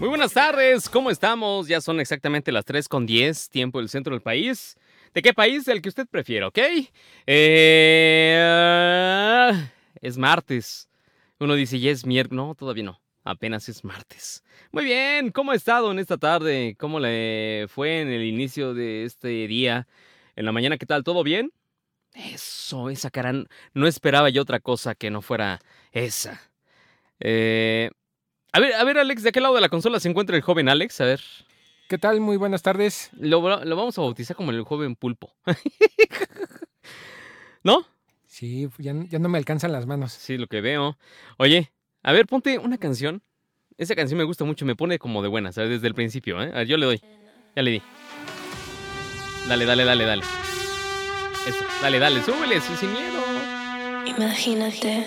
[0.00, 1.68] Muy buenas tardes, ¿cómo estamos?
[1.68, 4.78] Ya son exactamente las 3 con 10, tiempo del centro del país.
[5.12, 5.68] ¿De qué país?
[5.68, 6.58] El que usted prefiera, ¿ok?
[7.26, 8.40] Eh,
[10.00, 10.88] es martes.
[11.38, 12.34] Uno dice, ya es miércoles.
[12.34, 13.02] No, todavía no.
[13.24, 14.42] Apenas es martes.
[14.72, 16.76] Muy bien, ¿cómo ha estado en esta tarde?
[16.78, 19.86] ¿Cómo le fue en el inicio de este día?
[20.34, 21.04] En la mañana, ¿qué tal?
[21.04, 21.52] ¿Todo bien?
[22.14, 23.34] Eso, esa cara.
[23.74, 25.60] No esperaba yo otra cosa que no fuera
[25.92, 26.40] esa.
[27.18, 27.90] Eh,
[28.52, 30.68] a ver, a ver, Alex, ¿de qué lado de la consola se encuentra el joven
[30.68, 31.00] Alex?
[31.00, 31.20] A ver.
[31.88, 32.20] ¿Qué tal?
[32.20, 33.10] Muy buenas tardes.
[33.18, 35.34] Lo, lo vamos a bautizar como el joven pulpo.
[37.64, 37.84] ¿No?
[38.26, 40.12] Sí, ya, ya, no me alcanzan las manos.
[40.12, 40.96] Sí, lo que veo.
[41.36, 43.22] Oye, a ver, ponte una canción.
[43.76, 45.70] Esa canción me gusta mucho, me pone como de buena, ¿sabes?
[45.70, 46.50] Desde el principio, ¿eh?
[46.54, 47.02] A ver, yo le doy.
[47.56, 47.82] Ya le di.
[49.48, 50.22] Dale, dale, dale, dale.
[51.46, 53.20] Eso, dale, dale, súbele, sin miedo.
[54.06, 55.06] Imagínate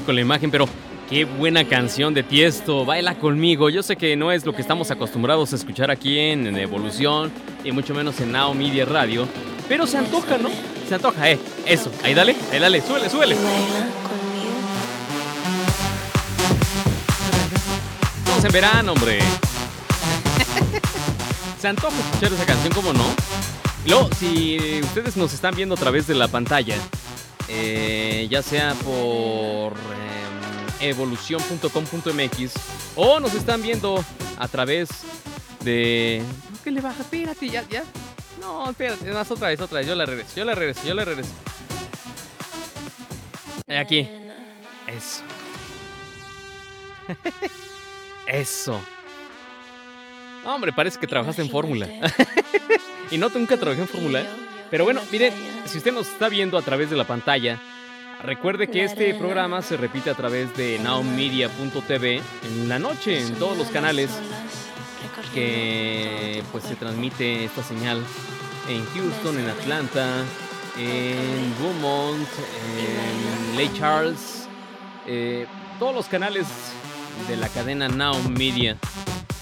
[0.00, 0.68] Con la imagen, pero
[1.08, 2.84] qué buena canción de Tiesto.
[2.84, 3.68] Baila conmigo.
[3.70, 7.30] Yo sé que no es lo que estamos acostumbrados a escuchar aquí en, Evolución
[7.64, 9.28] y mucho menos en Now Media Radio,
[9.68, 10.50] pero se antoja, ¿no?
[10.92, 11.38] Se antoja, eh.
[11.64, 13.34] Eso, ahí dale, ahí dale, súbele, súbele.
[18.18, 19.20] Estamos en verano, hombre.
[21.58, 23.04] se antoja escuchar esa canción, ¿cómo no?
[23.86, 26.76] Luego, si ustedes nos están viendo a través de la pantalla,
[27.48, 32.52] eh, ya sea por eh, evolución.com.mx
[32.96, 34.04] o nos están viendo
[34.36, 34.90] a través
[35.64, 36.22] de...
[36.62, 37.00] ¿Qué le baja?
[37.00, 37.82] Espérate, ya, ya.
[38.42, 39.86] No, espérate, más otra vez, otra vez.
[39.86, 41.30] Yo la regreso, yo la regreso, yo la regreso.
[43.68, 44.08] Aquí.
[44.88, 45.22] Eso.
[48.26, 48.80] Eso.
[50.44, 51.86] Hombre, parece que trabajaste en fórmula.
[53.12, 54.24] y no, nunca trabajé en fórmula.
[54.70, 55.32] Pero bueno, miren,
[55.66, 57.60] si usted nos está viendo a través de la pantalla,
[58.24, 63.56] recuerde que este programa se repite a través de nowmedia.tv en la noche, en todos
[63.56, 64.10] los canales
[65.34, 68.02] que pues se transmite esta señal
[68.68, 70.24] en Houston, en Atlanta,
[70.78, 72.28] en Beaumont,
[72.78, 74.48] en Lake Charles,
[75.06, 75.46] eh,
[75.78, 76.46] todos los canales
[77.28, 78.76] de la cadena Now Media.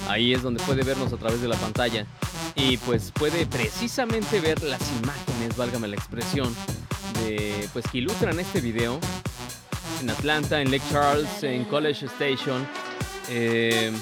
[0.09, 2.07] Ahí es donde puede vernos a través de la pantalla
[2.55, 6.55] y pues puede precisamente ver las imágenes, válgame la expresión,
[7.23, 8.99] de pues que ilustran este video
[10.01, 12.67] en Atlanta, en Lake Charles, en College Station.
[13.29, 13.93] Eh,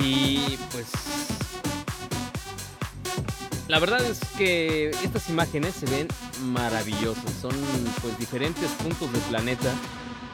[0.00, 0.90] y pues
[3.68, 6.08] la verdad es que estas imágenes se ven
[6.42, 7.32] maravillosas.
[7.40, 7.52] Son
[8.02, 9.72] pues diferentes puntos del planeta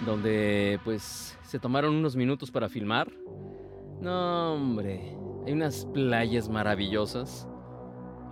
[0.04, 3.09] donde pues se tomaron unos minutos para filmar
[4.01, 5.15] no, hombre.
[5.47, 7.47] Hay unas playas maravillosas.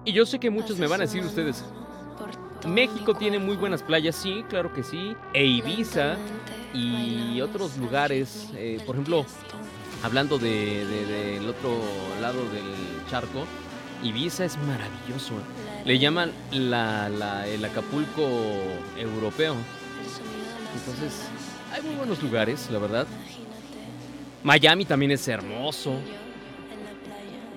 [0.04, 1.62] Y yo sé que muchos me van a decir ustedes,
[2.66, 5.14] México tiene muy buenas playas, sí, claro que sí.
[5.34, 6.16] E Ibiza
[6.72, 9.26] y otros lugares, eh, por ejemplo,
[10.02, 11.80] hablando del otro
[12.20, 12.64] lado del
[13.10, 13.46] charco,
[14.02, 15.34] Ibiza es maravilloso.
[15.84, 18.28] Le llaman el Acapulco
[18.96, 19.56] europeo.
[20.74, 21.28] Entonces,
[21.72, 23.06] hay muy buenos lugares, la verdad.
[24.42, 25.94] Miami también es hermoso.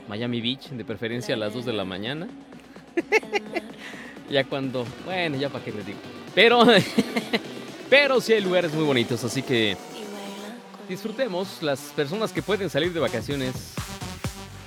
[0.07, 2.27] Miami Beach, de preferencia a las 2 de la mañana.
[4.29, 5.99] ya cuando, bueno, ya para qué les digo.
[6.33, 6.65] Pero,
[7.89, 9.77] pero sí hay lugares muy bonitos, así que
[10.91, 13.53] disfrutemos las personas que pueden salir de vacaciones,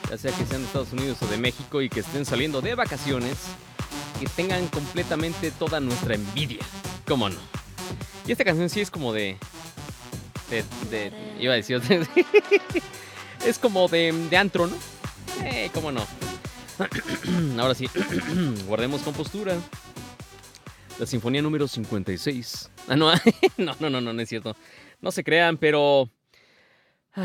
[0.08, 2.74] ya sea que sean de Estados Unidos o de México y que estén saliendo de
[2.74, 3.36] vacaciones,
[4.18, 6.64] que tengan completamente toda nuestra envidia.
[7.06, 7.36] ¿Cómo no?
[8.26, 9.36] Y esta canción sí es como de.
[10.90, 11.12] de.
[11.38, 11.82] iba a decir.
[13.46, 14.76] es como de, de antro, ¿no?
[15.42, 16.06] Eh, ¿cómo no?
[17.60, 17.86] Ahora sí,
[18.66, 19.58] guardemos compostura.
[20.98, 22.70] La sinfonía número 56.
[22.88, 23.12] Ah, no,
[23.58, 24.56] no, no, no, no es cierto.
[25.02, 26.08] No se crean, pero.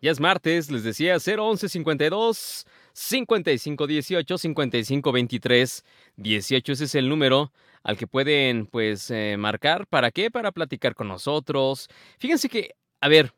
[0.00, 5.84] Ya es martes, les decía 011 52 55 18 55 23
[6.16, 6.72] 18.
[6.72, 7.52] Ese es el número
[7.82, 9.86] al que pueden, pues, eh, marcar.
[9.86, 10.30] ¿Para qué?
[10.30, 11.88] Para platicar con nosotros.
[12.18, 13.32] Fíjense que, a ver,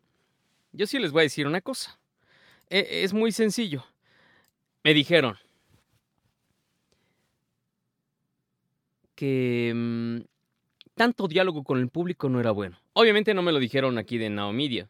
[0.73, 2.01] yo sí les voy a decir una cosa.
[2.69, 3.85] E, es muy sencillo.
[4.83, 5.37] Me dijeron
[9.15, 10.19] que mm,
[10.95, 12.77] tanto diálogo con el público no era bueno.
[12.93, 14.89] Obviamente no me lo dijeron aquí de Naomidia.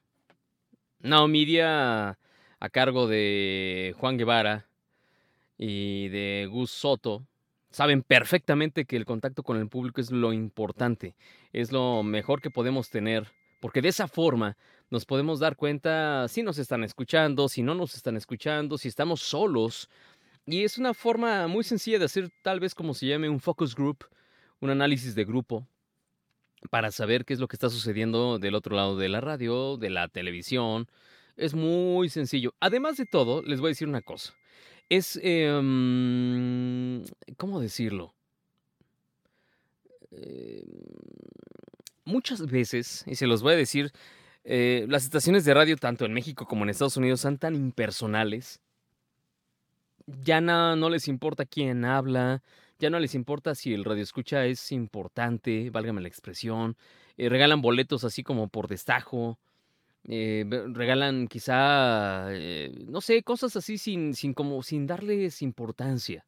[1.07, 2.19] Naomidia
[2.59, 4.67] a cargo de Juan Guevara
[5.57, 7.27] y de Gus Soto
[7.71, 11.15] saben perfectamente que el contacto con el público es lo importante,
[11.53, 14.57] es lo mejor que podemos tener, porque de esa forma
[14.91, 19.21] nos podemos dar cuenta si nos están escuchando, si no nos están escuchando, si estamos
[19.21, 19.89] solos.
[20.47, 23.75] Y es una forma muy sencilla de hacer tal vez como se llame un focus
[23.75, 24.05] group,
[24.61, 25.67] un análisis de grupo,
[26.69, 29.91] para saber qué es lo que está sucediendo del otro lado de la radio, de
[29.91, 30.89] la televisión.
[31.37, 32.55] Es muy sencillo.
[32.61, 34.35] Además de todo, les voy a decir una cosa.
[34.89, 37.05] Es, em,
[37.37, 38.15] ¿cómo decirlo?
[40.11, 40.63] Em,
[42.05, 43.93] muchas veces, y se los voy a decir,
[44.45, 48.61] eh, las estaciones de radio, tanto en México como en Estados Unidos, son tan impersonales.
[50.07, 52.43] Ya no, no les importa quién habla,
[52.79, 56.77] ya no les importa si el radio escucha es importante, válgame la expresión.
[57.17, 59.39] Eh, regalan boletos así como por destajo.
[60.05, 66.27] Eh, regalan quizá, eh, no sé, cosas así sin, sin, como, sin darles importancia.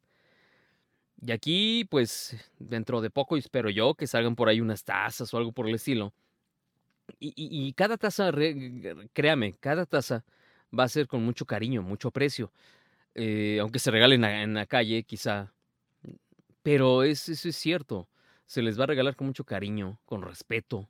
[1.21, 5.37] Y aquí, pues, dentro de poco espero yo que salgan por ahí unas tazas o
[5.37, 6.13] algo por el estilo.
[7.19, 8.31] Y, cada taza,
[9.13, 10.23] créame, cada taza
[10.77, 12.51] va a ser con mucho cariño, mucho aprecio.
[13.59, 15.51] aunque se regalen en la calle, quizá
[16.63, 18.07] pero eso es cierto,
[18.45, 20.89] se les va a regalar con mucho cariño, con respeto.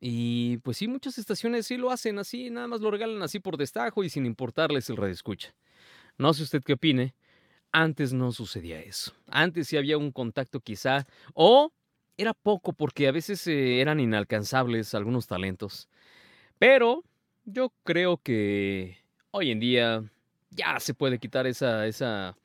[0.00, 3.56] Y pues sí, muchas estaciones sí lo hacen así, nada más lo regalan así por
[3.56, 5.54] destajo y sin importarles el radio escucha.
[6.18, 7.14] No sé usted qué opine.
[7.72, 9.12] Antes no sucedía eso.
[9.26, 11.72] Antes sí había un contacto quizá, o
[12.16, 15.88] era poco porque a veces eh, eran inalcanzables algunos talentos.
[16.58, 17.02] Pero
[17.44, 18.98] yo creo que
[19.30, 20.04] hoy en día
[20.50, 22.36] ya se puede quitar esa, esa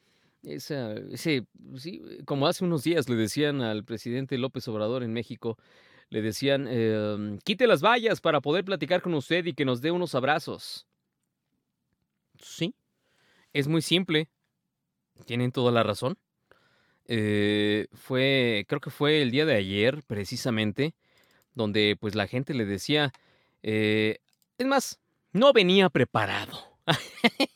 [0.44, 1.46] esa, ese,
[1.78, 5.58] sí, como hace unos días le decían al presidente López Obrador en México,
[6.10, 9.92] le decían, em, quite las vallas para poder platicar con usted y que nos dé
[9.92, 10.86] unos abrazos.
[12.42, 12.76] Sí,
[13.54, 14.30] es muy simple.
[15.26, 16.18] Tienen toda la razón.
[17.06, 20.94] Eh, fue, creo que fue el día de ayer, precisamente,
[21.54, 23.12] donde pues la gente le decía,
[23.64, 24.20] eh,
[24.58, 25.00] es más,
[25.34, 26.58] no venía preparado.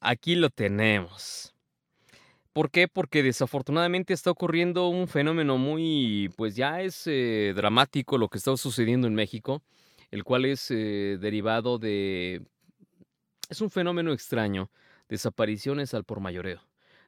[0.00, 1.53] Aquí lo tenemos.
[2.54, 2.86] ¿Por qué?
[2.86, 8.56] Porque desafortunadamente está ocurriendo un fenómeno muy, pues ya es eh, dramático lo que está
[8.56, 9.64] sucediendo en México,
[10.12, 12.46] el cual es eh, derivado de...
[13.50, 14.70] Es un fenómeno extraño,
[15.08, 16.60] desapariciones al por mayoreo.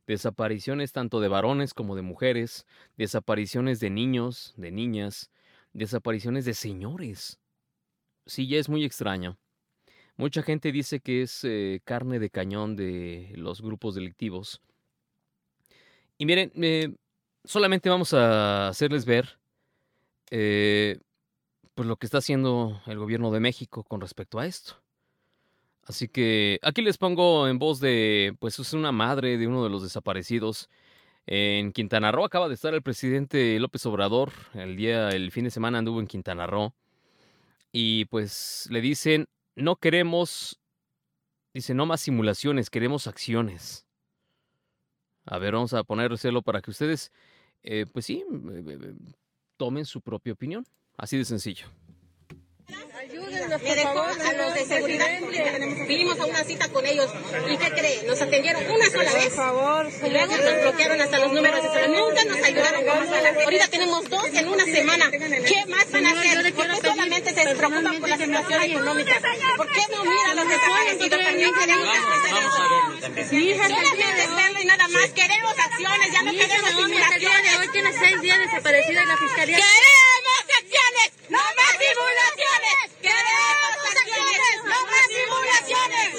[0.08, 5.30] Desapariciones tanto de varones como de mujeres, desapariciones de niños, de niñas,
[5.72, 7.38] desapariciones de señores.
[8.26, 9.38] Sí, ya es muy extraño.
[10.16, 14.60] Mucha gente dice que es eh, carne de cañón de los grupos delictivos
[16.18, 16.94] y miren, eh,
[17.44, 19.38] solamente vamos a hacerles ver
[20.30, 20.98] eh,
[21.74, 24.82] pues lo que está haciendo el gobierno de México con respecto a esto.
[25.84, 29.70] Así que aquí les pongo en voz de, pues es una madre de uno de
[29.70, 30.68] los desaparecidos.
[31.26, 34.32] En Quintana Roo acaba de estar el presidente López Obrador.
[34.54, 36.74] El día, el fin de semana anduvo en Quintana Roo.
[37.70, 40.58] Y pues le dicen, no queremos,
[41.54, 43.85] dice, no más simulaciones, queremos acciones.
[45.26, 47.12] A ver, vamos a ponérselo para que ustedes,
[47.62, 48.94] eh, pues sí, eh, eh,
[49.56, 50.64] tomen su propia opinión.
[50.96, 51.66] Así de sencillo.
[52.98, 55.06] Ayúdenos, por favor, a los de seguridad
[55.86, 57.08] Vinimos a una cita con ellos.
[57.48, 58.02] ¿Y qué cree?
[58.04, 59.26] Nos atendieron una sola vez.
[59.26, 59.88] Por favor.
[60.04, 62.00] Y luego nos bloquearon hasta los números de celular.
[62.00, 62.88] Nunca nos ayudaron.
[63.44, 65.10] Ahorita tenemos dos en una semana.
[65.10, 66.54] ¿Qué más van a hacer?
[66.54, 69.20] ¿Por qué solamente se preocupan por la situación económica?
[69.56, 70.46] ¿Por qué no miran los
[71.06, 71.88] y también queremos
[73.66, 75.10] Solamente y nada más.
[75.10, 77.56] Queremos acciones, ya no queremos simulaciones.
[77.60, 79.56] Hoy tiene seis días desaparecida en la fiscalía.
[79.56, 81.12] ¡Queremos acciones!
[81.28, 82.25] ¡No más simulaciones!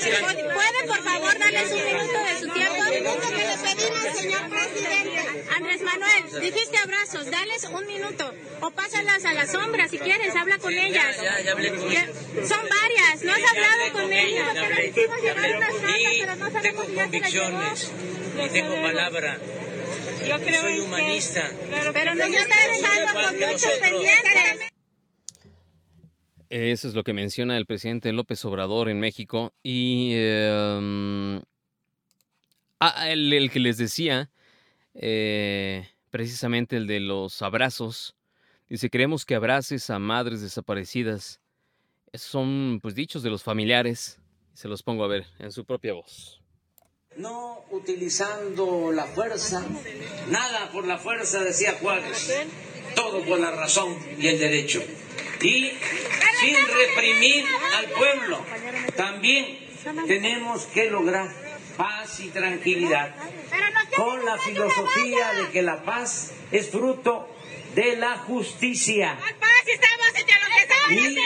[0.08, 2.84] ¿Puede, por favor, darles un minuto de su tiempo?
[2.98, 5.46] minuto que le pedimos, señor presidente.
[5.56, 8.34] Andrés Manuel, dijiste abrazos, dales un minuto.
[8.62, 11.18] O pásalas a la sombra si quieres, habla con ellas.
[11.22, 12.10] Ya, ya, hablé con ellas.
[12.48, 14.48] Son varias, no has hablado con ellas.
[14.58, 15.76] Porque hicimos unas ratas,
[16.20, 17.92] pero no tengo convicciones
[18.46, 19.38] y tengo palabra.
[20.28, 21.50] Yo creo soy humanista.
[21.94, 24.77] pero no estás dejando con muchos pendientes.
[26.50, 29.54] Eso es lo que menciona el presidente López Obrador en México.
[29.64, 31.42] Y eh,
[32.80, 34.30] ah, el, el que les decía,
[34.94, 38.16] eh, precisamente el de los abrazos,
[38.70, 41.42] dice, queremos que abraces a madres desaparecidas.
[42.14, 44.20] Son pues dichos de los familiares.
[44.54, 46.42] Se los pongo a ver en su propia voz.
[47.18, 49.66] No utilizando la fuerza,
[50.30, 52.48] nada por la fuerza, decía Juárez,
[52.96, 54.82] todo por la razón y el derecho.
[55.42, 55.72] Y
[56.40, 57.46] sin reprimir
[57.78, 58.44] al pueblo,
[58.96, 59.60] también
[60.08, 61.30] tenemos que lograr
[61.78, 63.16] paz y tranquilidad
[63.96, 67.30] con la filosofía de que la paz es fruto
[67.76, 69.18] de la justicia.
[70.90, 71.20] Y eso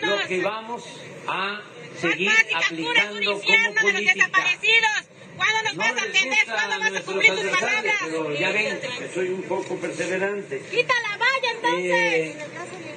[0.00, 0.84] es lo que vamos
[1.26, 1.60] a
[2.00, 4.30] seguir aplicando como política.
[5.36, 6.38] ¿Cuándo nos No vas a atender?
[6.46, 7.94] ¿Cuándo vas a cumplir tus palabras?
[8.04, 10.60] pero ya ven que soy un poco perseverante.
[10.70, 11.90] Quita la valla entonces.
[11.92, 12.36] Eh,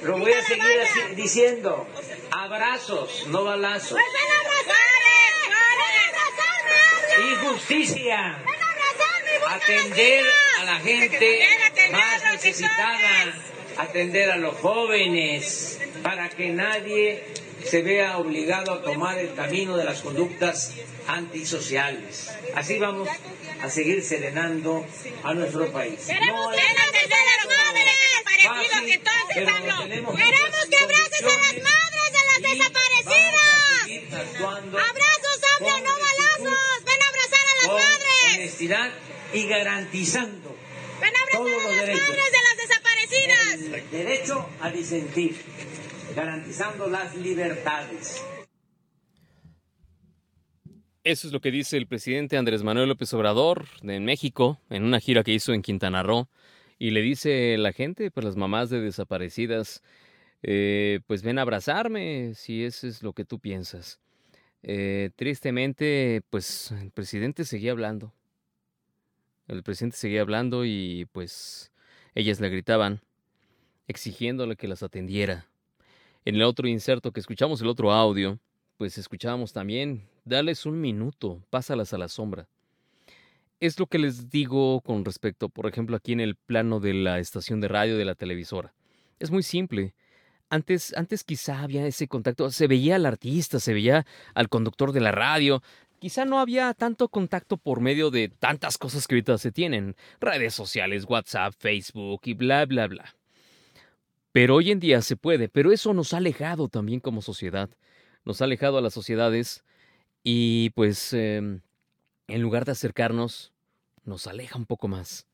[0.02, 1.86] lo voy a seguir así- diciendo.
[2.30, 3.90] Abrazos, no balazos.
[3.92, 5.16] Pues ven a abrazarme.
[5.44, 8.38] Ven a abrazarme, Y justicia.
[8.44, 10.24] Ven a abrazarme, busca Atender
[10.60, 11.48] a la gente
[11.90, 13.34] más necesitada.
[13.78, 15.78] Atender a los jóvenes.
[16.02, 17.24] Para que nadie
[17.64, 20.72] se vea obligado a tomar el camino de las conductas
[21.06, 22.30] antisociales.
[22.54, 23.08] Así vamos
[23.62, 24.84] a seguir serenando
[25.22, 26.00] a nuestro país.
[26.06, 30.76] Queremos No que es abraces a los jóvenes desaparecidos fácil, que entonces tenemos Queremos que
[30.76, 34.28] abraces a las madres de las desaparecidas.
[34.40, 36.84] Abrazos, habla, no balazos.
[36.84, 38.34] Ven a abrazar a las con madres.
[38.34, 38.90] honestidad
[39.32, 40.56] y garantizando
[41.00, 42.08] Ven a todos abrazar a las derechos.
[42.08, 43.54] madres de las desaparecidas.
[43.78, 45.44] el derecho a disentir,
[46.18, 48.24] garantizando las libertades.
[51.04, 54.98] Eso es lo que dice el presidente Andrés Manuel López Obrador en México, en una
[54.98, 56.28] gira que hizo en Quintana Roo.
[56.76, 59.80] Y le dice la gente, pues las mamás de desaparecidas,
[60.42, 64.00] eh, pues ven a abrazarme si eso es lo que tú piensas.
[64.64, 68.12] Eh, tristemente, pues el presidente seguía hablando.
[69.46, 71.70] El presidente seguía hablando y pues
[72.16, 73.02] ellas le gritaban,
[73.86, 75.46] exigiéndole que las atendiera.
[76.28, 78.38] En el otro inserto que escuchamos, el otro audio,
[78.76, 82.46] pues escuchábamos también, dales un minuto, pásalas a la sombra.
[83.60, 87.18] Es lo que les digo con respecto, por ejemplo, aquí en el plano de la
[87.18, 88.74] estación de radio de la televisora.
[89.18, 89.94] Es muy simple.
[90.50, 94.04] Antes, antes quizá había ese contacto, se veía al artista, se veía
[94.34, 95.62] al conductor de la radio.
[95.98, 100.52] Quizá no había tanto contacto por medio de tantas cosas que ahorita se tienen, redes
[100.52, 103.17] sociales, WhatsApp, Facebook y bla, bla, bla.
[104.32, 107.70] Pero hoy en día se puede, pero eso nos ha alejado también como sociedad.
[108.24, 109.64] Nos ha alejado a las sociedades
[110.22, 111.60] y pues em,
[112.28, 113.52] en lugar de acercarnos,
[114.04, 115.26] nos aleja un poco más.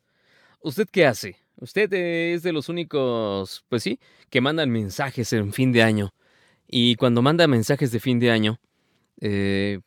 [0.60, 1.36] ¿Usted qué hace?
[1.56, 6.14] Usted es de los únicos, pues sí, que mandan mensajes en fin de año.
[6.68, 8.60] Y cuando manda mensajes de fin de año,
[9.20, 9.80] eh,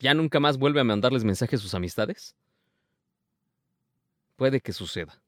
[0.00, 2.34] ¿ya nunca más vuelve a mandarles mensajes a sus amistades?
[4.36, 5.23] Puede que suceda.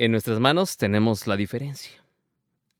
[0.00, 1.92] En nuestras manos tenemos la diferencia.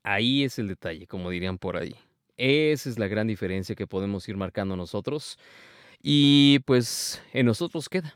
[0.01, 1.93] Ahí es el detalle, como dirían por ahí.
[2.35, 5.37] Esa es la gran diferencia que podemos ir marcando nosotros.
[6.01, 8.15] Y pues en nosotros queda.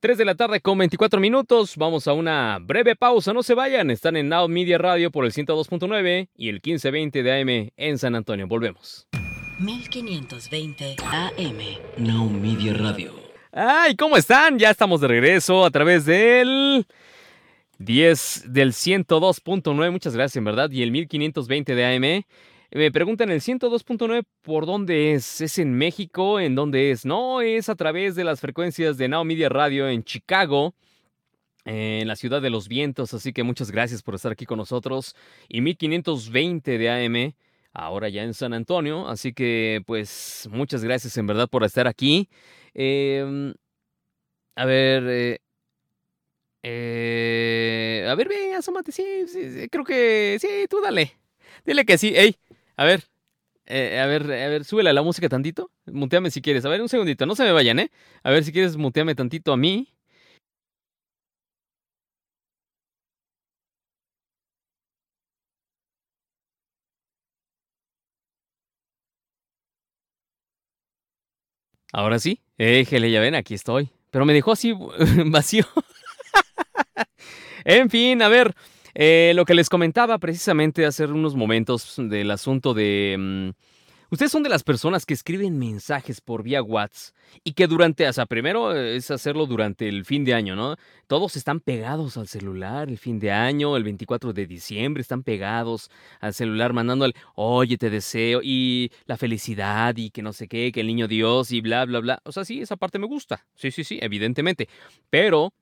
[0.00, 1.78] 3 de la tarde con 24 minutos.
[1.78, 3.32] Vamos a una breve pausa.
[3.32, 3.90] No se vayan.
[3.90, 8.14] Están en Now Media Radio por el 102.9 y el 1520 de AM en San
[8.14, 8.46] Antonio.
[8.46, 9.08] Volvemos.
[9.58, 11.58] 1520 AM.
[11.96, 13.14] Now Media Radio.
[13.52, 13.96] ¡Ay!
[13.96, 14.58] ¿Cómo están?
[14.58, 16.86] Ya estamos de regreso a través del
[17.78, 19.90] 10 del 102.9.
[19.90, 20.70] Muchas gracias, en verdad.
[20.70, 22.24] Y el 1520 de AM.
[22.72, 25.40] Me preguntan el 102.9 por dónde es.
[25.40, 26.40] ¿Es en México?
[26.40, 27.04] ¿En dónde es?
[27.04, 30.74] No, es a través de las frecuencias de Now Media Radio en Chicago,
[31.64, 33.14] en la ciudad de los vientos.
[33.14, 35.14] Así que muchas gracias por estar aquí con nosotros.
[35.48, 37.34] Y 1520 de AM,
[37.72, 39.08] ahora ya en San Antonio.
[39.08, 42.28] Así que, pues, muchas gracias en verdad por estar aquí.
[42.74, 43.54] Eh,
[44.56, 45.04] a ver.
[45.08, 45.43] eh,
[46.64, 48.92] eh, a ver, ve, asómate.
[48.92, 51.16] Sí, sí, creo que sí, tú dale.
[51.66, 52.14] Dile que sí.
[52.16, 52.36] Ey,
[52.76, 53.04] a ver.
[53.66, 55.70] eh, a ver, a ver, súbele la música tantito.
[55.86, 56.64] Muteame si quieres.
[56.66, 57.26] A ver, un segundito.
[57.26, 57.90] No se me vayan, ¿eh?
[58.24, 59.88] A ver si quieres muteame tantito a mí.
[71.92, 72.40] Ahora sí.
[72.58, 73.90] Éjele, ya ven, aquí estoy.
[74.10, 74.72] Pero me dejó así
[75.26, 75.64] vacío.
[77.64, 78.54] En fin, a ver,
[78.94, 83.16] eh, lo que les comentaba precisamente hace unos momentos del asunto de...
[83.18, 83.50] mm,
[84.10, 88.12] ustedes son de las personas que escriben mensajes por vía WhatsApp y que durante, o
[88.12, 90.76] sea, primero es hacerlo durante el fin de año, ¿no?
[91.08, 95.90] Todos están pegados al celular el fin de año, el 24 de diciembre, están pegados
[96.20, 100.80] al celular mandándole, oye, te deseo, y la felicidad, y que no sé qué, que
[100.80, 102.20] el niño Dios, y bla, bla, bla.
[102.24, 103.46] O sea, sí, esa parte me gusta.
[103.56, 104.68] Sí, sí, sí, evidentemente.
[105.10, 105.52] Pero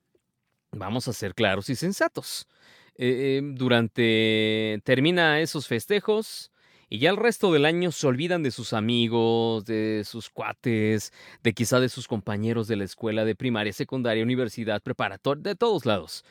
[0.73, 2.47] vamos a ser claros y sensatos.
[2.95, 4.81] Eh, eh, durante.
[4.83, 6.51] termina esos festejos.
[6.89, 11.11] Y ya el resto del año se olvidan de sus amigos, de sus cuates,
[11.41, 15.87] de quizá de sus compañeros de la escuela, de primaria, secundaria, universidad, preparatoria, de todos
[15.87, 16.23] lados,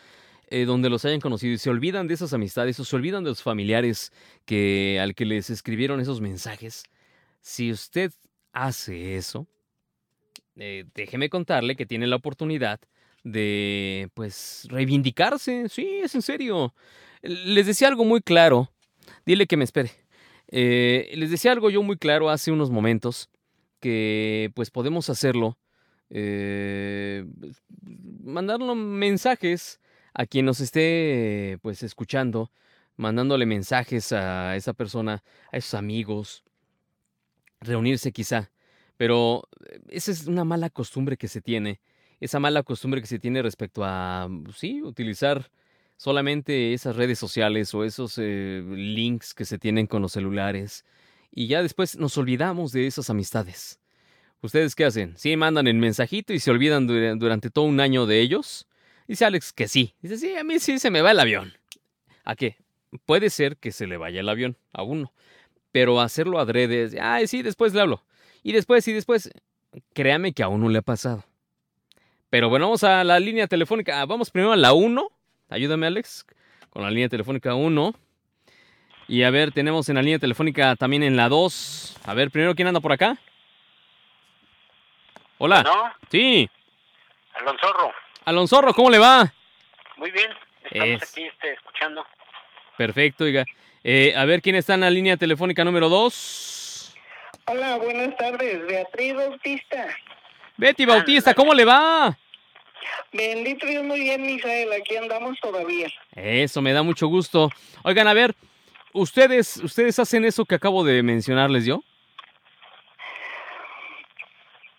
[0.49, 3.31] eh, donde los hayan conocido y se olvidan de esas amistades o se olvidan de
[3.31, 4.13] los familiares
[4.45, 6.85] que, al que les escribieron esos mensajes.
[7.41, 8.13] Si usted
[8.53, 9.49] hace eso,
[10.57, 12.79] eh, déjeme contarle que tiene la oportunidad
[13.25, 15.69] de, pues, reivindicarse.
[15.69, 16.75] Sí, es en serio.
[17.23, 18.71] Les decía algo muy claro.
[19.25, 19.93] Dile que me espere.
[20.55, 23.31] Eh, les decía algo yo muy claro hace unos momentos,
[23.81, 25.59] que pues podemos hacerlo,
[26.11, 27.25] eh,
[28.23, 29.81] mensajes
[30.13, 32.53] a quien nos esté pues escuchando,
[32.97, 36.45] mandándole mensajes a esa persona, a esos amigos,
[37.61, 38.53] reunirse quizá,
[38.99, 41.81] pero eh, esa es una mala costumbre que se tiene,
[42.23, 45.51] esa mala costumbre que se tiene respecto a, sí, utilizar
[45.97, 50.85] solamente esas redes sociales o esos eh, links que se tienen con los celulares
[51.33, 53.81] y ya después nos olvidamos de esas amistades.
[54.41, 55.17] ¿Ustedes qué hacen?
[55.17, 58.69] ¿Sí mandan el mensajito y se olvidan dura- durante todo un año de ellos?
[59.09, 59.95] Dice Alex que sí.
[60.01, 61.53] Dice, sí, a mí sí se me va el avión.
[62.25, 62.57] ¿A qué?
[63.05, 65.13] Puede ser que se le vaya el avión a uno,
[65.73, 68.05] pero hacerlo adrede, ay, sí, después le hablo.
[68.45, 69.31] Y después, y después,
[69.93, 71.25] créame que a uno le ha pasado.
[72.33, 74.01] Pero bueno, vamos a la línea telefónica.
[74.01, 75.07] Ah, Vamos primero a la 1.
[75.51, 76.25] Ayúdame, Alex,
[76.71, 77.95] con la línea telefónica 1.
[79.07, 81.99] Y a ver, tenemos en la línea telefónica también en la 2.
[82.07, 83.19] A ver, primero, ¿quién anda por acá?
[85.37, 85.63] Hola.
[85.63, 85.93] ¿No?
[86.11, 86.49] Sí.
[87.35, 87.93] Alonsorro,
[88.25, 89.31] Alonsorro, ¿cómo le va?
[89.99, 90.31] muy bien.
[90.65, 92.03] Estamos Es- aquí este, escuchando.
[92.79, 93.45] Perfecto, oiga.
[93.85, 96.95] Eh, a ver, ¿quién está en la línea telefónica número 2?
[97.49, 98.67] Hola, buenas tardes.
[98.67, 99.87] Beatriz Bautista.
[100.57, 102.17] Betty Bautista, ¿cómo le va?
[103.13, 104.73] Bendito Dios, muy bien, Misael.
[104.73, 105.89] Aquí andamos todavía.
[106.15, 107.51] Eso, me da mucho gusto.
[107.85, 108.35] Oigan, a ver,
[108.93, 111.83] ¿ustedes, ¿ustedes hacen eso que acabo de mencionarles yo?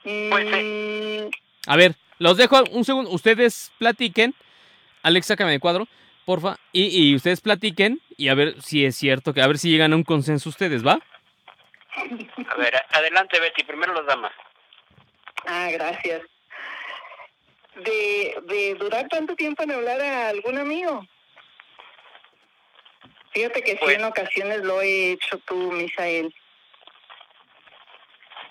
[0.03, 1.29] Mm,
[1.67, 3.09] A ver, los dejo un segundo.
[3.11, 4.33] Ustedes platiquen.
[5.01, 5.87] Alex, sácame de cuadro,
[6.25, 6.57] porfa.
[6.71, 9.93] Y, y ustedes platiquen y a ver si es cierto, que a ver si llegan
[9.93, 10.99] a un consenso ustedes, ¿va?
[11.95, 13.63] A ver, adelante, Betty.
[13.63, 14.31] Primero las damas.
[15.45, 16.21] Ah, gracias.
[17.75, 21.05] De, de durar tanto tiempo en hablar a algún amigo.
[23.33, 26.33] Fíjate que sí, en ocasiones lo he hecho tú, Misael.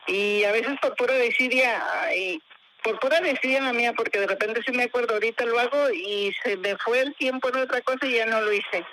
[0.09, 2.43] Y a veces por pura desidia, ay,
[2.83, 6.35] por pura desidia la mía, porque de repente sí me acuerdo, ahorita lo hago y
[6.43, 8.85] se me fue el tiempo en otra cosa y ya no lo hice.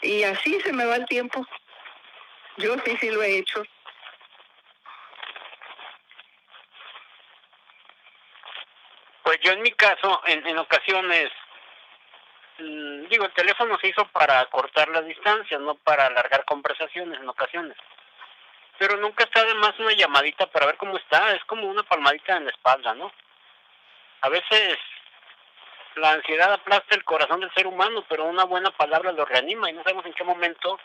[0.00, 1.46] Y así se me va el tiempo.
[2.56, 3.62] Yo sí, sí lo he hecho.
[9.24, 11.30] Pues yo en mi caso, en, en ocasiones,
[12.58, 17.28] mm, digo, el teléfono se hizo para cortar las distancias, no para alargar conversaciones en
[17.28, 17.74] ocasiones.
[18.78, 22.36] Pero nunca está de más una llamadita para ver cómo está, es como una palmadita
[22.36, 23.10] en la espalda, ¿no?
[24.20, 24.78] A veces
[25.94, 29.72] la ansiedad aplasta el corazón del ser humano, pero una buena palabra lo reanima y
[29.72, 30.78] no sabemos en qué momento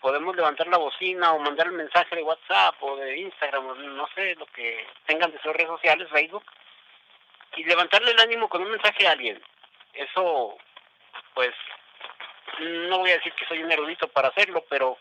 [0.00, 4.36] podemos levantar la bocina o mandar el mensaje de WhatsApp o de Instagram, no sé,
[4.36, 6.44] lo que tengan de sus redes sociales, Facebook,
[7.56, 9.42] y levantarle el ánimo con un mensaje a alguien.
[9.94, 10.56] Eso,
[11.34, 11.52] pues,
[12.60, 14.98] no voy a decir que soy un erudito para hacerlo, pero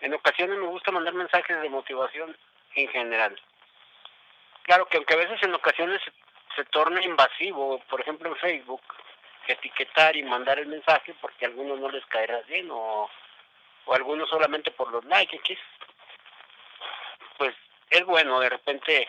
[0.00, 2.36] en ocasiones me gusta mandar mensajes de motivación
[2.74, 3.40] en general.
[4.64, 6.12] Claro que aunque a veces en ocasiones se,
[6.56, 8.82] se torna invasivo, por ejemplo en Facebook,
[9.46, 13.10] etiquetar y mandar el mensaje porque a algunos no les caerá bien o,
[13.84, 15.58] o a algunos solamente por los likes,
[17.38, 17.54] pues
[17.90, 19.08] es bueno de repente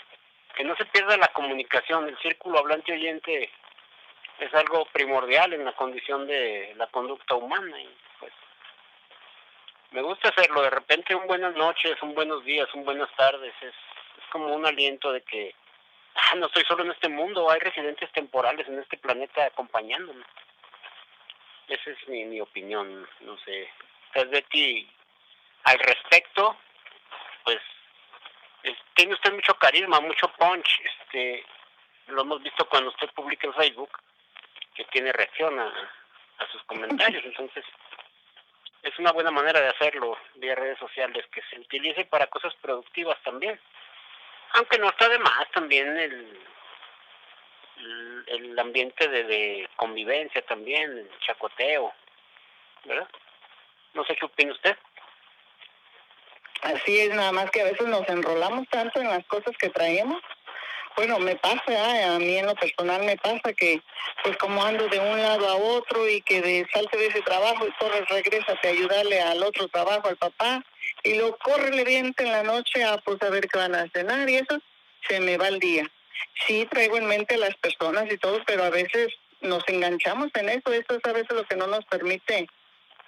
[0.55, 3.49] que no se pierda la comunicación, el círculo hablante oyente
[4.39, 7.89] es algo primordial en la condición de la conducta humana y
[8.19, 8.33] pues
[9.91, 13.73] me gusta hacerlo, de repente un buenas noches, un buenos días, un buenas tardes, es,
[13.73, 15.55] es como un aliento de que
[16.15, 20.23] ah, no estoy solo en este mundo, hay residentes temporales en este planeta acompañándome.
[21.67, 23.69] Esa es mi, mi opinión, no sé.
[24.07, 24.87] Entonces, Betty,
[25.63, 26.57] al respecto,
[27.45, 27.59] pues
[28.63, 31.45] es- tiene usted mucho carisma, mucho punch, este,
[32.07, 33.89] lo hemos visto cuando usted publica en Facebook,
[34.75, 35.67] que tiene reacción a,
[36.39, 37.23] a sus comentarios.
[37.25, 37.63] Entonces,
[38.81, 43.17] es una buena manera de hacerlo vía redes sociales, que se utilice para cosas productivas
[43.23, 43.59] también.
[44.53, 46.39] Aunque no está de más también el,
[47.77, 51.93] el, el ambiente de, de convivencia también, el chacoteo,
[52.83, 53.07] ¿verdad?
[53.93, 54.77] No sé qué opina usted.
[56.63, 60.21] Así es, nada más que a veces nos enrolamos tanto en las cosas que traemos.
[60.95, 62.03] Bueno, me pasa, ¿eh?
[62.05, 63.81] a mí en lo personal me pasa que,
[64.23, 67.67] pues como ando de un lado a otro y que de salte de ese trabajo
[67.67, 70.63] y corres, regresa a ayudarle al otro trabajo, al papá,
[71.03, 74.29] y lo corre, viento en la noche a pues a ver qué van a cenar
[74.29, 74.61] y eso,
[75.09, 75.91] se me va el día.
[76.47, 79.09] Sí traigo en mente a las personas y todo, pero a veces
[79.41, 82.47] nos enganchamos en eso, eso es a veces lo que no nos permite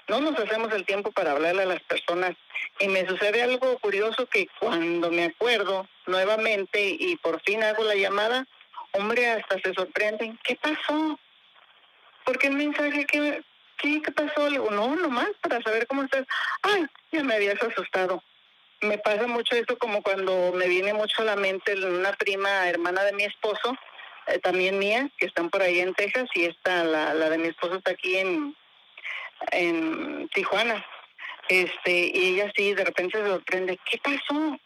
[0.07, 2.35] no nos hacemos el tiempo para hablarle a las personas.
[2.79, 7.95] Y me sucede algo curioso que cuando me acuerdo nuevamente y por fin hago la
[7.95, 8.47] llamada,
[8.91, 10.39] hombre, hasta se sorprenden.
[10.43, 11.19] ¿Qué pasó?
[12.23, 13.43] Porque el mensaje que...
[13.77, 14.49] ¿Qué, ¿Qué pasó?
[14.49, 16.25] Le no, nomás para saber cómo estás.
[16.61, 18.23] Ay, ya me habías asustado.
[18.79, 23.03] Me pasa mucho esto como cuando me viene mucho a la mente una prima hermana
[23.03, 23.75] de mi esposo,
[24.27, 27.49] eh, también mía, que están por ahí en Texas, y esta, la, la de mi
[27.49, 28.55] esposo está aquí en,
[29.51, 30.85] en Tijuana.
[31.47, 34.57] Este, y ella sí, de repente se sorprende, ¿qué pasó?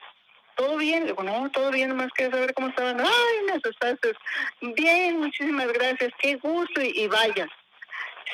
[0.55, 1.05] ¿Todo bien?
[1.05, 2.99] Digo, no, todo bien, más que saber cómo estaban.
[2.99, 4.13] Ay, me asustaste.
[4.61, 7.47] Bien, muchísimas gracias, qué gusto, y, y vaya.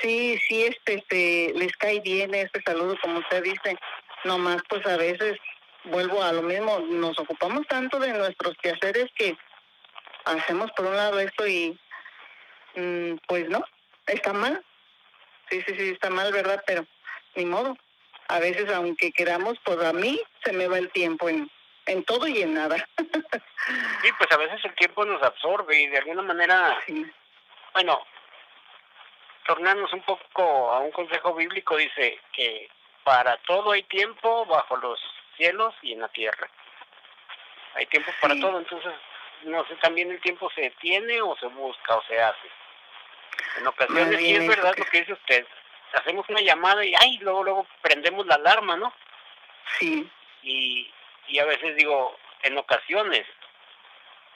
[0.02, 3.78] Sí, sí, este, este, les cae bien este saludo, como usted dice.
[4.24, 5.38] Nomás, pues a veces
[5.86, 9.38] vuelvo a lo mismo, nos ocupamos tanto de nuestros quehaceres que
[10.26, 11.80] hacemos por un lado esto y
[12.76, 13.64] mm, pues no,
[14.08, 14.64] está mal.
[15.50, 16.64] Sí, sí, sí, está mal, ¿verdad?
[16.66, 16.86] Pero
[17.36, 17.78] ni modo.
[18.28, 21.50] A veces, aunque queramos, pues a mí se me va el tiempo en,
[21.86, 22.78] en todo y en nada.
[24.02, 26.78] Sí, pues a veces el tiempo nos absorbe y de alguna manera,
[27.74, 28.00] bueno,
[29.48, 32.70] tornarnos un poco a un consejo bíblico, dice que
[33.04, 35.00] para todo hay tiempo bajo los
[35.36, 36.48] cielos y en la tierra.
[37.74, 38.94] Hay tiempo para todo, entonces,
[39.44, 42.48] no sé, también el tiempo se tiene o se busca o se hace.
[43.58, 45.46] En ocasiones, bien es verdad que- lo que dice usted,
[45.94, 48.94] hacemos una llamada y, ay, luego, luego prendemos la alarma, ¿no?
[49.80, 50.10] Sí.
[50.44, 50.92] Y,
[51.28, 53.26] y a veces digo, en ocasiones,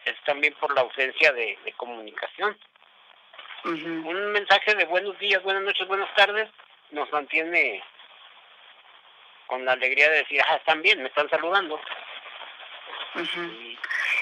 [0.06, 2.58] es también por la ausencia de, de comunicación.
[3.66, 6.50] Un mensaje de buenos días, buenas noches, buenas tardes,
[6.92, 7.84] nos mantiene
[9.48, 11.80] con la alegría de decir, ah, están bien, me están saludando.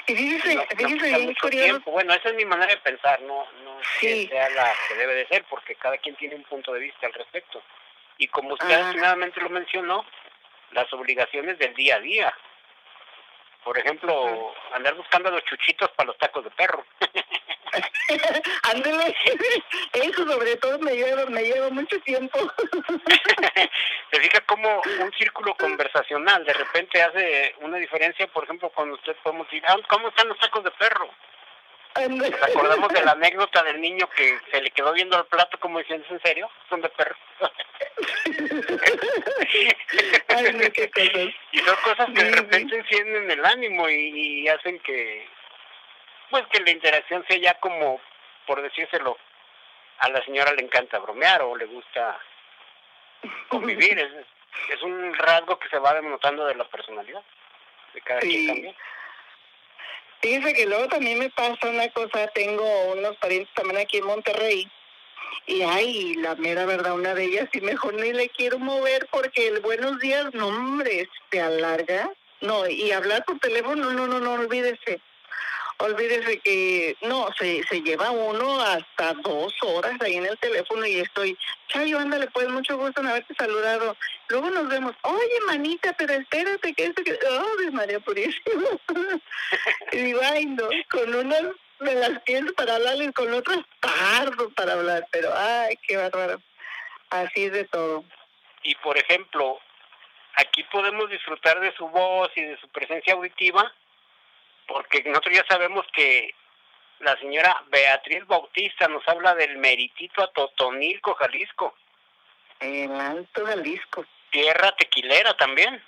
[0.06, 1.64] Y fíjese, no, no fíjese bien curioso.
[1.66, 1.90] tiempo.
[1.90, 4.26] Bueno, esa es mi manera de pensar, no, no Sí.
[4.26, 7.06] que sea la que debe de ser, porque cada quien tiene un punto de vista
[7.06, 7.62] al respecto.
[8.16, 8.90] Y como usted Ajá.
[8.90, 10.04] atinadamente lo mencionó,
[10.72, 12.34] las obligaciones del día a día.
[13.64, 16.84] Por ejemplo, andar buscando los chuchitos para los tacos de perro.
[18.62, 19.16] Ándale,
[19.92, 22.38] eso sobre todo me lleva, me lleva mucho tiempo.
[24.10, 29.16] Se fija cómo un círculo conversacional de repente hace una diferencia, por ejemplo, cuando usted
[29.22, 31.10] podemos decir, "Ah, ¿cómo están los tacos de perro?
[32.06, 35.80] Nos acordamos de la anécdota del niño que se le quedó viendo al plato como
[35.80, 36.48] diciendo, ¿es en serio?
[36.68, 37.16] Son de perro.
[40.28, 41.34] Ay, no, qué cosas.
[41.50, 45.26] Y son cosas que de repente encienden el ánimo y, y hacen que,
[46.30, 48.00] pues que la interacción sea ya como,
[48.46, 49.16] por decírselo,
[49.98, 52.18] a la señora le encanta bromear o le gusta
[53.48, 53.98] convivir.
[53.98, 54.12] Es,
[54.70, 57.22] es un rasgo que se va denotando de la personalidad
[57.94, 58.76] de cada quien también.
[60.20, 64.68] Fíjese que luego también me pasa una cosa, tengo unos parientes también aquí en Monterrey
[65.46, 69.48] y ay, la mera verdad, una de ellas sí mejor ni le quiero mover porque
[69.48, 72.10] el buenos días, no hombre, te alarga.
[72.40, 75.00] No, y hablar por teléfono, no, no, no, olvídese.
[75.80, 81.00] Olvídese que, no, se, se lleva uno hasta dos horas ahí en el teléfono y
[81.00, 81.38] estoy,
[81.68, 83.96] Chayo, ándale, pues mucho gusto en haberte saludado.
[84.28, 88.68] Luego nos vemos, oye, manita, pero espérate que esto que, oh, María Purísima.
[89.92, 90.20] y digo,
[90.90, 91.42] con unas
[91.80, 96.40] me las pienso para hablar y con otras tardo para hablar, pero ay, qué bárbaro.
[97.10, 98.04] Así es de todo.
[98.62, 99.58] Y por ejemplo,
[100.34, 103.72] aquí podemos disfrutar de su voz y de su presencia auditiva,
[104.68, 106.34] porque nosotros ya sabemos que
[107.00, 111.74] la señora Beatriz Bautista nos habla del meritito a Totonilco, Jalisco.
[112.60, 114.04] El Alto Jalisco.
[114.30, 115.82] Tierra tequilera también.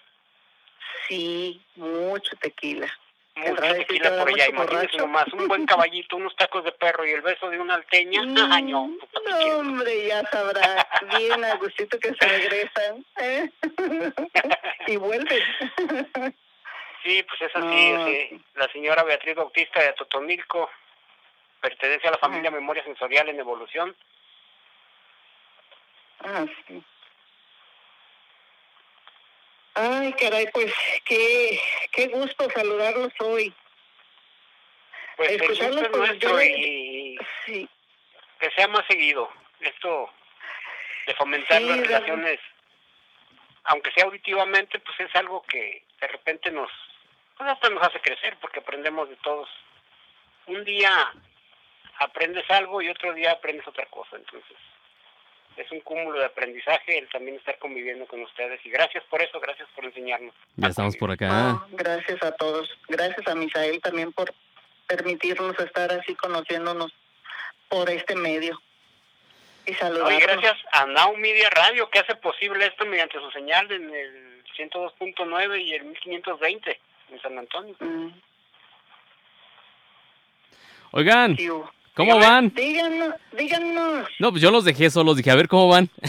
[1.07, 2.91] Sí, mucho tequila.
[3.35, 4.49] Mucho tequila por allá.
[4.49, 8.23] Imagínese nomás, un buen caballito, unos tacos de perro y el beso de una alteña.
[8.51, 8.89] Ay, no.
[9.27, 10.89] No, hombre, ya sabrá
[11.19, 13.05] bien a gustito que se regresan.
[13.19, 13.51] ¿eh?
[14.87, 15.43] y vuelven.
[17.03, 17.91] Sí, pues es así.
[17.93, 18.45] No, sí.
[18.55, 20.71] La señora Beatriz Bautista de Totonilco
[21.61, 23.97] pertenece a la familia Memoria Sensorial en Evolución.
[26.21, 26.83] Ah, sí.
[29.75, 30.73] Ay, caray, pues
[31.05, 31.61] qué,
[31.93, 33.55] qué gusto saludarlos hoy.
[35.17, 37.69] Pues el gusto es nuestro yo y Sí,
[38.39, 39.31] que sea más seguido.
[39.61, 40.11] Esto
[41.07, 42.41] de fomentar Sí, las relaciones,
[43.71, 46.71] aunque sea auditivamente, pues es algo que de repente nos,
[47.39, 49.49] pues hasta nos hace crecer porque aprendemos de todos.
[50.47, 50.91] Un día
[52.01, 54.57] aprendes algo y otro día aprendes otra cosa, entonces
[55.57, 59.39] es un cúmulo de aprendizaje el también estar conviviendo con ustedes y gracias por eso,
[59.39, 60.35] gracias por enseñarnos.
[60.57, 61.63] Ya estamos por acá.
[61.71, 62.69] gracias a todos.
[62.89, 64.35] Gracias a Misael también por
[64.89, 66.93] permitirnos estar así conociéndonos
[67.69, 68.61] por este medio.
[69.67, 70.13] Y No, saludarnos.
[70.13, 74.43] y gracias a Now Media Radio que hace posible esto mediante su señal en el
[74.59, 76.81] 102.9 y el 1520
[77.13, 77.75] en San Antonio.
[77.81, 78.09] Mm,
[80.93, 81.37] Oigan.
[81.95, 82.53] ¿cómo van?
[82.55, 84.09] Díganos, díganos.
[84.19, 85.89] No, pues yo los dejé solos, dije, a ver cómo van.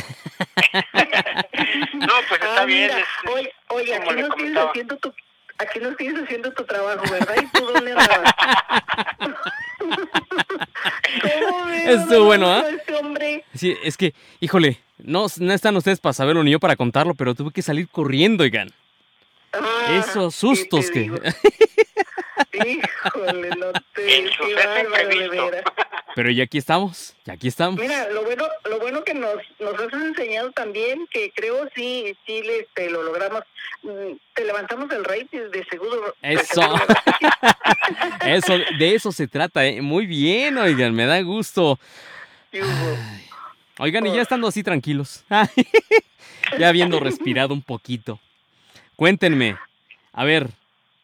[1.94, 2.88] No, pues está Ah, bien.
[2.88, 5.14] mira, este, oye, oye, aquí le no sigues haciendo tu
[5.60, 7.36] aquí no sigues haciendo tu trabajo, ¿verdad?
[7.44, 7.94] ¿Y tú dónde?
[9.82, 12.64] ¿Cómo Estuvo bueno, ¿ah?
[12.70, 13.44] Este hombre.
[13.54, 17.36] Sí, es que, híjole, no, no están ustedes para saberlo ni yo para contarlo, pero
[17.36, 18.70] tuve que salir corriendo, oigan.
[19.54, 21.02] Ah, Esos ¿qué sustos que...
[22.54, 24.20] Híjole, no te...
[24.20, 24.32] El.
[26.16, 27.80] Pero ya aquí estamos, ya aquí estamos.
[27.80, 32.42] Mira, lo bueno, lo bueno que nos, nos has enseñado también, que creo sí, sí
[32.42, 33.44] le, este, lo logramos.
[33.84, 36.14] Mm, Te levantamos el rating de seguro.
[36.22, 36.62] Eso.
[38.26, 39.82] Eso, de eso se trata, ¿eh?
[39.82, 41.80] Muy bien, oigan, me da gusto.
[43.80, 45.24] Oigan, y ya estando así tranquilos,
[46.60, 48.20] ya habiendo respirado un poquito,
[48.96, 49.58] cuéntenme,
[50.14, 50.50] a ver,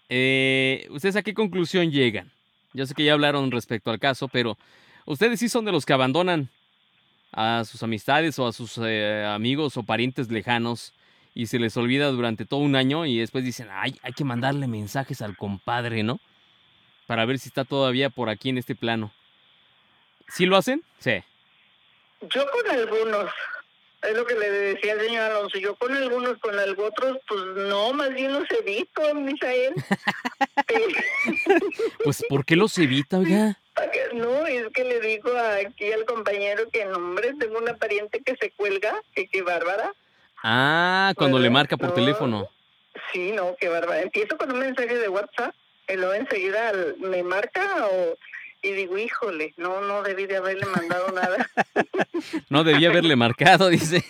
[0.09, 2.31] eh, ¿ustedes a qué conclusión llegan?
[2.73, 4.57] Yo sé que ya hablaron respecto al caso, pero
[5.05, 6.49] ¿ustedes sí son de los que abandonan
[7.31, 10.93] a sus amistades o a sus eh, amigos o parientes lejanos
[11.33, 14.67] y se les olvida durante todo un año y después dicen, ay, hay que mandarle
[14.67, 16.19] mensajes al compadre, ¿no?
[17.05, 19.11] Para ver si está todavía por aquí en este plano.
[20.29, 20.83] ¿Sí lo hacen?
[20.99, 21.23] Sí.
[22.21, 23.31] Yo con algunos,
[24.03, 27.41] es lo que le decía al señor Alonso, yo con algunos, con algunos otros, pues
[27.67, 29.73] no, más bien los evito, Misael.
[32.03, 33.57] Pues, ¿por qué los evita, oiga?
[34.13, 35.31] no, es que le digo
[35.65, 39.93] aquí al compañero que, no, hombre, tengo una pariente que se cuelga, que qué bárbara.
[40.43, 41.93] Ah, cuando le marca por no.
[41.93, 42.49] teléfono.
[43.11, 44.01] Sí, no, qué bárbara.
[44.01, 45.53] Empiezo con un mensaje de WhatsApp,
[45.87, 48.17] y luego enseguida me marca o...
[48.63, 51.47] Y digo, híjole, no, no debí de haberle mandado nada.
[52.49, 54.03] No debía haberle marcado, dice.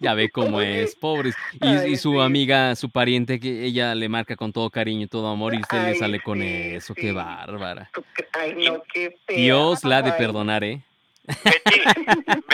[0.00, 1.34] Ya ve cómo es, pobres.
[1.60, 2.20] Y, Ay, y su sí.
[2.20, 5.82] amiga, su pariente, que ella le marca con todo cariño y todo amor y usted
[5.84, 6.94] le sale con sí, eso.
[6.94, 7.00] sí.
[7.00, 7.90] Qué bárbara.
[8.32, 9.36] Ay, no, qué fea.
[9.36, 10.82] Dios la ha de perdonar, ¿eh?
[11.26, 11.80] Betty,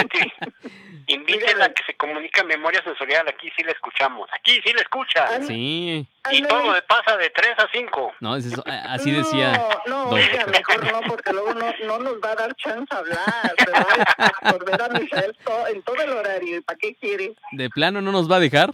[1.27, 1.65] Dígame.
[1.65, 5.25] a que se comunique a memoria sensorial, aquí sí la escuchamos, aquí sí la escucha.
[5.27, 6.07] Ah, Sí.
[6.31, 6.47] Y Ándale.
[6.49, 8.15] todo de pasa de 3 a 5.
[8.21, 9.53] No, es eso, así decía.
[9.87, 12.99] No, no, oiga, mejor no, porque luego no, no nos va a dar chance a
[12.99, 13.55] hablar.
[13.59, 13.87] Se va
[14.19, 16.59] a absorber a Misael to- en todo el horario.
[16.59, 17.35] ¿Y para qué quiere?
[17.53, 18.73] ¿De plano no nos va a dejar?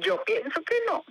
[0.00, 1.04] Yo pienso que no.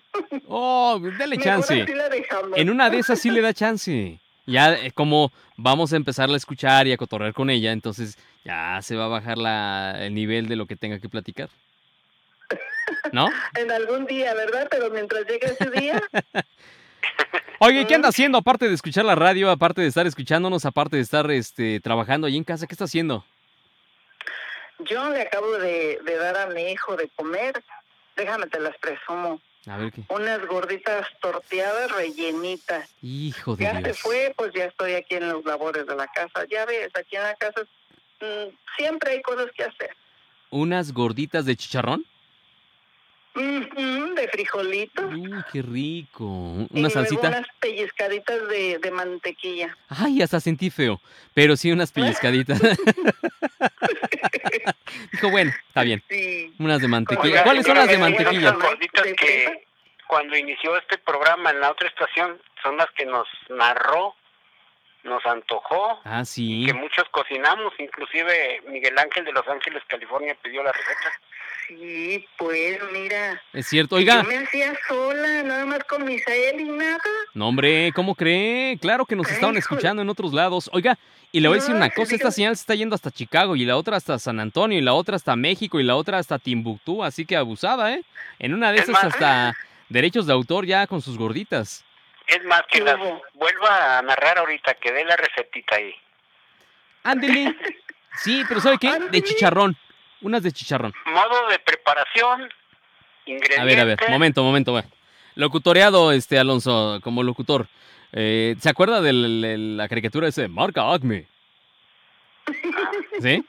[0.48, 1.82] Oh, dale Mejor chance.
[1.84, 2.58] así la dejamos.
[2.58, 4.20] En una de esas sí le da chance.
[4.46, 8.80] Ya eh, como vamos a empezarla a escuchar y a cotorrear con ella, entonces ya
[8.82, 11.50] se va a bajar la, el nivel de lo que tenga que platicar.
[13.12, 13.30] ¿No?
[13.58, 14.68] En algún día, ¿verdad?
[14.70, 16.02] Pero mientras llegue ese día,
[17.60, 21.04] Oye, ¿qué anda haciendo aparte de escuchar la radio, aparte de estar escuchándonos, aparte de
[21.04, 22.66] estar este, trabajando ahí en casa?
[22.66, 23.24] ¿Qué está haciendo?
[24.86, 27.62] yo le acabo de, de dar a mi hijo de comer.
[28.16, 29.42] Déjame te las presumo.
[29.68, 30.02] A ver qué.
[30.10, 32.90] Unas gorditas torteadas rellenitas.
[33.02, 34.00] Hijo de Ya se Dios.
[34.00, 36.46] fue, pues ya estoy aquí en los labores de la casa.
[36.50, 37.62] Ya ves, aquí en la casa
[38.22, 39.96] mm, siempre hay cosas que hacer.
[40.50, 42.06] ¿Unas gorditas de chicharrón?
[43.34, 45.06] Ujú, de frijolitos.
[45.14, 46.26] Uy, qué rico.
[46.26, 47.28] y ¿Una luego salsita?
[47.30, 49.78] unas pellizcaditas de, de mantequilla.
[49.88, 51.00] Ay, hasta sentí feo.
[51.34, 52.60] Pero sí unas pellizcaditas.
[55.12, 56.04] Dijo, bueno, está bien.
[56.10, 56.54] Sí.
[56.60, 57.24] Unas de mantequilla.
[57.24, 58.52] Oiga, ¿Cuáles son las de mantequilla?
[58.52, 59.66] ¿De que
[60.08, 64.16] cuando inició este programa en la otra estación son las que nos narró,
[65.04, 66.64] nos antojó, Ah, sí.
[66.66, 71.12] que muchos cocinamos, inclusive Miguel Ángel de Los Ángeles, California pidió la receta.
[71.68, 73.42] Sí, pues mira.
[73.54, 73.96] Es cierto.
[73.96, 74.24] Yo Oiga.
[74.24, 77.00] me hacía sola, nada más con Misael y nada.
[77.34, 78.78] No, hombre, ¿cómo cree?
[78.80, 80.70] Claro que nos Ay, estaban escuchando en otros lados.
[80.74, 80.98] Oiga,
[81.32, 83.64] y le voy a decir una cosa, esta señal se está yendo hasta Chicago y
[83.64, 87.04] la otra hasta San Antonio y la otra hasta México y la otra hasta Timbuktu,
[87.06, 88.04] así que abusada, ¿eh?
[88.38, 89.54] En una de Es esas hasta
[89.88, 91.86] derechos de autor ya con sus gorditas.
[92.28, 92.98] Es más, que ¿Qué las
[93.34, 95.94] vuelva a narrar ahorita, que dé la recetita ahí.
[97.04, 97.56] Ándele.
[98.16, 98.92] Sí, pero ¿sabe qué?
[99.12, 99.76] De chicharrón.
[100.22, 100.94] Unas de chicharrón.
[101.06, 102.50] Modo de preparación,
[103.26, 103.60] ingredientes.
[103.60, 104.74] A ver, a ver, momento, momento.
[104.74, 104.84] va.
[105.36, 107.68] Locutoreado, este Alonso, como locutor.
[108.12, 110.48] Eh, ¿Se acuerda de la caricatura ese?
[110.48, 111.28] Marca Acme.
[113.22, 113.44] ¿Sí?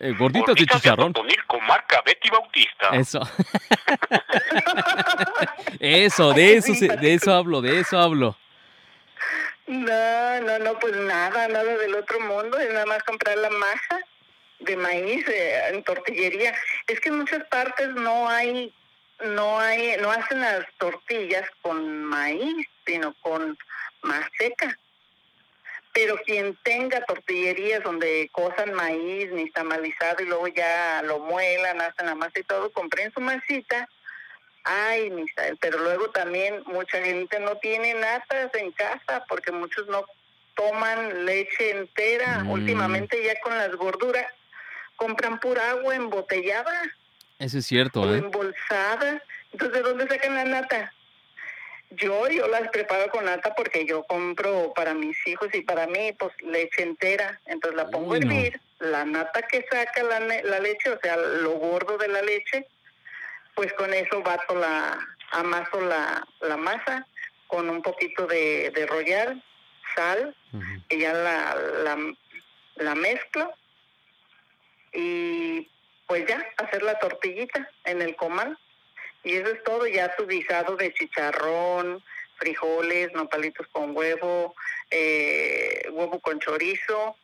[0.00, 1.12] Eh, gorditas de chicharrón.
[1.12, 2.88] Con marca Betty Bautista.
[2.92, 3.20] Eso.
[5.80, 8.36] eso, de eso, se- de eso hablo, de eso hablo.
[9.66, 14.00] No, no, no, pues nada, nada del otro mundo, es nada más comprar la masa
[14.58, 16.54] de maíz eh, en tortillería.
[16.88, 18.74] Es que en muchas partes no hay,
[19.24, 23.56] no hay, no hacen las tortillas con maíz, sino con
[24.02, 24.76] maseca.
[25.92, 32.06] Pero quien tenga tortillerías donde cosan maíz, ni tamalizado y luego ya lo muelan, hacen
[32.06, 33.88] la masa y todo, compren su masita
[34.64, 40.04] Ay, Misael, pero luego también mucha gente no tiene natas en casa porque muchos no
[40.54, 42.44] toman leche entera.
[42.44, 42.50] Mm.
[42.50, 44.26] Últimamente ya con las gorduras
[44.96, 46.82] compran pura agua embotellada
[47.38, 48.18] Eso es cierto, o ¿eh?
[48.18, 49.22] embolsada.
[49.52, 50.92] Entonces, ¿de dónde sacan la nata?
[51.92, 56.12] Yo, yo las preparo con nata porque yo compro para mis hijos y para mí,
[56.18, 57.40] pues leche entera.
[57.46, 58.30] Entonces la pongo a no.
[58.30, 62.68] hervir, la nata que saca la, la leche, o sea, lo gordo de la leche,
[63.54, 64.98] pues con eso bato la,
[65.32, 67.06] amaso la, la masa
[67.46, 69.42] con un poquito de, de royal,
[69.94, 70.36] sal,
[70.88, 72.14] y ya la, la,
[72.76, 73.52] la mezclo.
[74.92, 75.68] Y
[76.06, 78.58] pues ya hacer la tortillita en el comal.
[79.22, 82.02] Y eso es todo ya tu guisado de chicharrón
[82.40, 84.54] frijoles nopalitos con huevo
[84.90, 87.16] eh, huevo con chorizo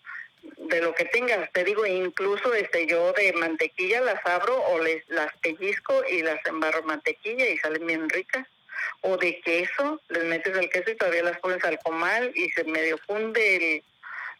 [0.56, 5.08] de lo que tengas te digo incluso este yo de mantequilla las abro o les
[5.08, 8.46] las pellizco y las embarro mantequilla y salen bien ricas
[9.00, 12.64] o de queso les metes el queso y todavía las pones al comal y se
[12.64, 13.82] medio funde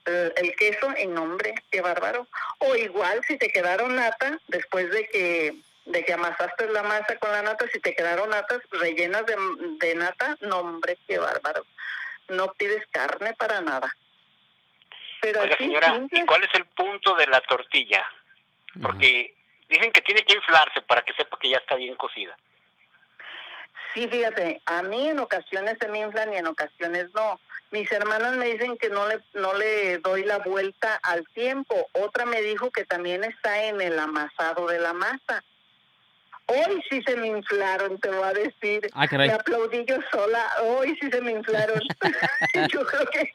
[0.07, 2.27] el, el, queso en nombre, qué bárbaro.
[2.59, 7.31] O igual si te quedaron nata, después de que de que amasaste la masa con
[7.31, 9.37] la nata, si te quedaron natas rellenas de,
[9.79, 11.64] de nata, nombre, qué bárbaro.
[12.29, 13.95] No pides carne para nada.
[15.20, 16.00] Pero Oiga, señora.
[16.11, 18.05] ¿y cuál es el punto de la tortilla?
[18.83, 19.35] Porque
[19.68, 22.37] dicen que tiene que inflarse para que sepa que ya está bien cocida.
[23.94, 27.40] Sí, fíjate, a mí en ocasiones se me inflan y en ocasiones no.
[27.70, 31.88] Mis hermanas me dicen que no le, no le doy la vuelta al tiempo.
[31.92, 35.42] Otra me dijo que también está en el amasado de la masa.
[36.44, 38.88] Hoy sí se me inflaron, te voy a decir.
[38.92, 39.29] Ah, caray.
[39.29, 40.46] Me aplaudí yo sola.
[40.62, 41.81] Hoy sí se me inflaron.
[42.70, 43.35] yo creo que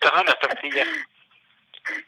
[0.00, 0.88] Todas las tortillas.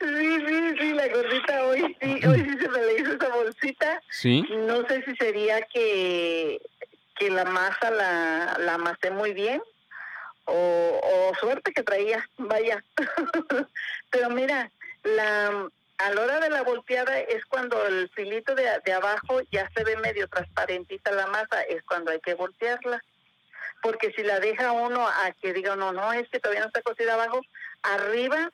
[0.01, 4.03] Sí, sí, sí, la gordita hoy sí, hoy sí se me le hizo esa bolsita.
[4.11, 4.45] Sí.
[4.51, 6.61] No sé si sería que,
[7.17, 9.63] que la masa la, la amasé muy bien
[10.45, 12.85] o, o suerte que traía, vaya.
[14.11, 14.71] Pero mira,
[15.05, 19.71] la a la hora de la volteada es cuando el filito de, de abajo ya
[19.75, 23.03] se ve medio transparentita la masa, es cuando hay que voltearla.
[23.83, 26.83] Porque si la deja uno a que diga, no, no, es que todavía no está
[26.83, 27.41] cocida abajo,
[27.83, 28.51] arriba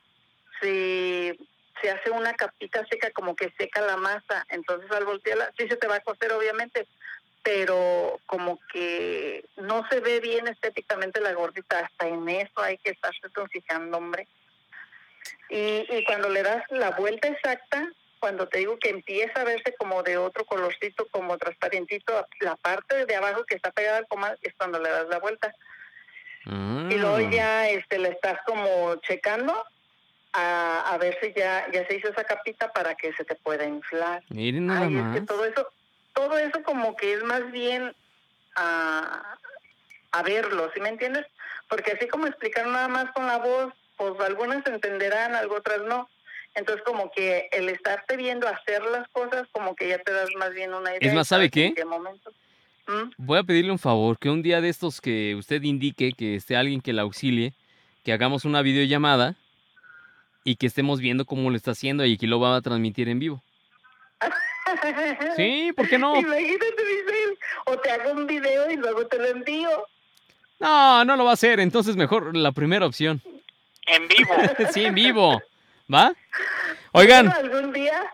[0.60, 1.38] se,
[1.80, 4.46] se hace una capita seca, como que seca la masa.
[4.50, 6.86] Entonces al voltearla, sí se te va a cocer obviamente,
[7.42, 11.80] pero como que no se ve bien estéticamente la gordita.
[11.80, 14.26] Hasta en eso hay que estarse fijando, hombre.
[15.50, 17.88] Y, y cuando le das la vuelta exacta,
[18.20, 23.06] cuando te digo que empieza a verse como de otro colorcito, como transparentito, la parte
[23.06, 25.54] de abajo que está pegada al comal es cuando le das la vuelta.
[26.46, 27.30] Y luego Mm.
[27.30, 29.64] ya este, le estás como checando
[30.38, 33.64] a, a ver si ya, ya se hizo esa capita para que se te pueda
[33.64, 34.22] inflar.
[34.28, 35.14] Miren nada Ay, es más.
[35.14, 35.68] que todo eso,
[36.14, 37.92] todo eso como que es más bien
[38.54, 39.36] a,
[40.12, 41.26] a verlo, ¿sí me entiendes?
[41.68, 46.08] Porque así como explicar nada más con la voz, pues algunas entenderán, algo otras no.
[46.54, 50.52] Entonces como que el estarte viendo hacer las cosas, como que ya te das más
[50.54, 51.08] bien una idea.
[51.08, 51.66] Es más, ¿sabe qué?
[51.66, 52.32] en qué momento.
[52.86, 53.10] ¿Mm?
[53.18, 56.56] Voy a pedirle un favor, que un día de estos que usted indique que esté
[56.56, 57.52] alguien que la auxilie,
[58.02, 59.34] que hagamos una videollamada
[60.48, 63.18] y que estemos viendo cómo lo está haciendo y que lo va a transmitir en
[63.18, 63.42] vivo.
[65.36, 66.14] Sí, ¿por qué no?
[66.14, 69.86] Imagínate, Michelle, o te hago un video y luego te lo envío.
[70.60, 73.22] No, no lo va a hacer, entonces mejor la primera opción.
[73.86, 74.34] En vivo.
[74.74, 75.40] sí, en vivo.
[75.92, 76.12] ¿Va?
[76.92, 78.12] Oigan, Bueno, algún día,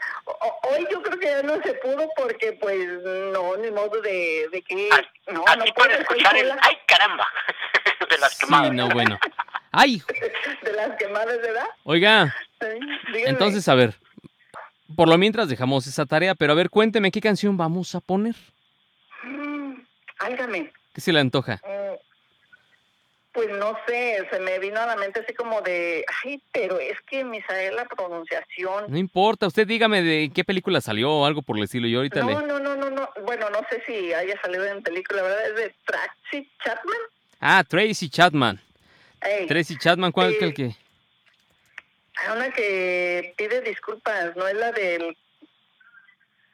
[0.63, 2.87] hoy yo creo que ya no se pudo porque pues
[3.33, 4.89] no, ni modo de, de que...
[5.27, 6.53] no, no Así puedo, puede estoy escuchar el.
[6.63, 7.27] ¡ay caramba!
[8.11, 8.73] de las sí, quemadas.
[8.73, 9.19] no, bueno.
[9.77, 10.01] Ay,
[10.63, 11.67] De las quemadas, ¿verdad?
[11.83, 13.95] oiga, Sí, entonces a ver,
[14.97, 18.37] por lo mientras dejamos esa tarea, pero a ver, cuénteme qué canción vamos a poner.
[19.25, 19.75] Mm,
[20.21, 20.73] álgame.
[20.95, 21.61] ¿Qué se le antoja?
[21.65, 21.95] Mm,
[23.33, 26.97] Pues no sé, se me vino a la mente así como de, ay, pero es
[27.11, 28.85] que Misael la pronunciación.
[28.89, 31.89] No importa, usted dígame de qué película salió o algo por el estilo.
[31.89, 32.35] Yo ahorita no, le.
[32.47, 35.49] No, no, no, no, bueno, no sé si haya salido en película, ¿verdad?
[35.49, 36.97] Es de Tracy Chapman.
[37.41, 38.61] Ah, Tracy Chapman.
[39.25, 40.39] Ey, Tracy Chapman, ¿cuál Sí.
[40.39, 40.77] que el que?
[42.17, 45.17] hay una que pide disculpas, no es la del...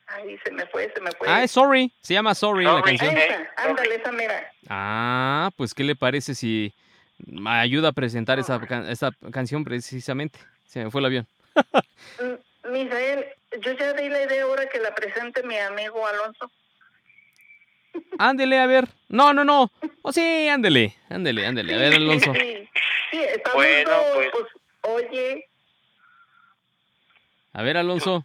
[0.07, 1.29] Ay, se me fue, se me fue.
[1.29, 1.93] Ah, es Sorry.
[2.01, 2.97] Se llama Sorry, la Sorry.
[2.99, 3.17] canción.
[3.17, 4.53] Esa, ándale, esa mira.
[4.69, 6.75] Ah, pues ¿qué le parece si
[7.19, 10.41] me ayuda a presentar esa, can- esa canción precisamente?
[10.67, 11.27] Se me fue el avión.
[12.71, 13.27] Misael,
[13.61, 16.51] yo ya di la idea ahora que la presente mi amigo Alonso.
[18.19, 18.89] Ándele, a ver.
[19.09, 19.71] No, no, no.
[20.03, 21.75] Oh, sí, ándele, ándele, ándele.
[21.75, 22.33] A ver, Alonso.
[22.35, 22.69] Sí,
[23.11, 24.31] sí, estamos Bueno, dos, pues.
[24.31, 24.47] pues,
[24.83, 25.49] oye,
[27.53, 28.25] A ver, Alonso.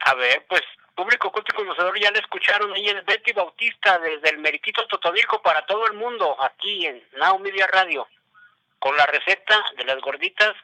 [0.00, 0.62] A ver, pues,
[0.94, 2.74] público culto y conocedor, ya le escucharon.
[2.76, 7.38] Ella es Betty Bautista desde el Meritito Totonilco para todo el mundo, aquí en Now
[7.38, 8.06] Media Radio,
[8.78, 10.54] con la receta de las gorditas,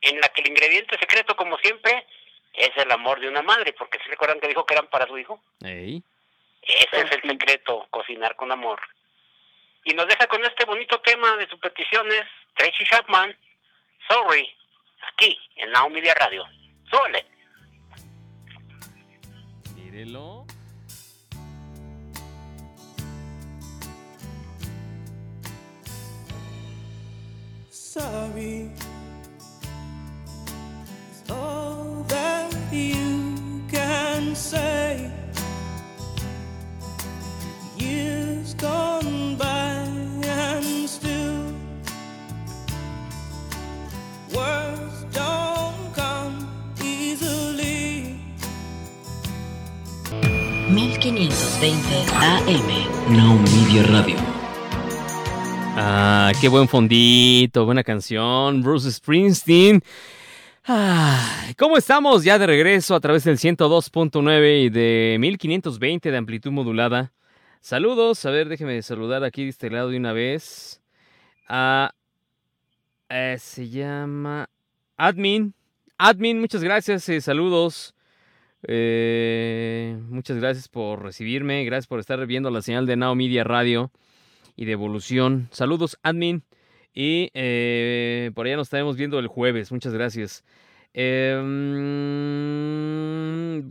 [0.00, 2.06] en la que el ingrediente secreto, como siempre,
[2.54, 5.18] es el amor de una madre, porque si recuerdan que dijo que eran para su
[5.18, 5.40] hijo.
[5.62, 6.02] Ey.
[6.62, 8.80] Ese es el secreto, cocinar con amor.
[9.84, 13.36] Y nos deja con este bonito tema de sus peticiones, Tracy Chapman,
[14.08, 14.48] Sorry,
[15.12, 16.44] aquí en Now Media Radio.
[16.90, 17.24] Súbele.
[19.76, 20.46] Mírelo.
[27.90, 28.70] sorry
[31.28, 35.10] all that you can say.
[38.60, 39.88] Gone by
[40.28, 41.54] and still
[44.34, 46.46] words don't come
[46.82, 48.16] easily.
[50.68, 53.16] 1520 AM.
[53.16, 54.16] Now Media Radio.
[55.76, 58.62] Ah, qué buen fondito, buena canción.
[58.62, 59.82] Bruce Springsteen.
[60.66, 62.22] Ah, ¿Cómo estamos?
[62.24, 67.12] Ya de regreso a través del 102.9 y de 1520 de amplitud modulada.
[67.60, 70.80] Saludos, a ver, déjeme saludar aquí de este lado de una vez.
[73.10, 74.48] Eh, se llama
[74.96, 75.52] Admin.
[75.98, 77.94] Admin, muchas gracias, eh, saludos.
[78.66, 83.92] Eh, muchas gracias por recibirme, gracias por estar viendo la señal de Now Media Radio
[84.56, 85.48] y de Evolución.
[85.52, 86.42] Saludos, admin.
[86.94, 87.28] Y
[88.30, 89.70] por allá nos estaremos viendo el jueves.
[89.70, 90.44] Muchas gracias.
[90.94, 91.40] Em,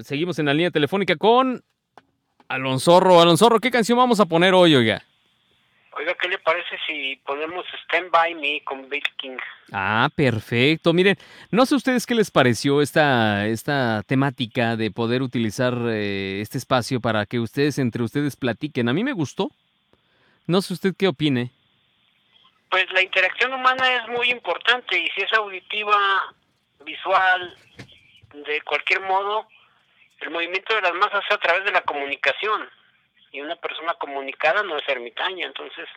[0.01, 1.63] seguimos en la línea telefónica con
[2.49, 3.21] Alonsorro.
[3.21, 5.03] Alonsorro, ¿qué canción vamos a poner hoy, oiga?
[5.93, 9.37] Oiga, ¿qué le parece si ponemos Stand By Me con Bill King?
[9.71, 10.93] Ah, perfecto.
[10.93, 11.17] Miren,
[11.51, 16.99] no sé ustedes qué les pareció esta, esta temática de poder utilizar eh, este espacio
[16.99, 18.89] para que ustedes entre ustedes platiquen.
[18.89, 19.51] A mí me gustó.
[20.47, 21.51] No sé usted qué opine.
[22.69, 26.33] Pues la interacción humana es muy importante y si es auditiva,
[26.85, 27.55] visual,
[28.33, 29.47] de cualquier modo,
[30.21, 32.69] el movimiento de las masas es a través de la comunicación
[33.31, 35.87] y una persona comunicada no es ermitaña, entonces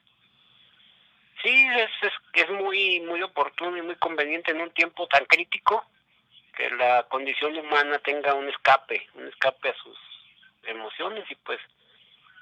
[1.43, 5.85] sí es, es, es muy muy oportuno y muy conveniente en un tiempo tan crítico
[6.57, 9.99] que la condición humana tenga un escape, un escape a sus
[10.65, 11.59] emociones y pues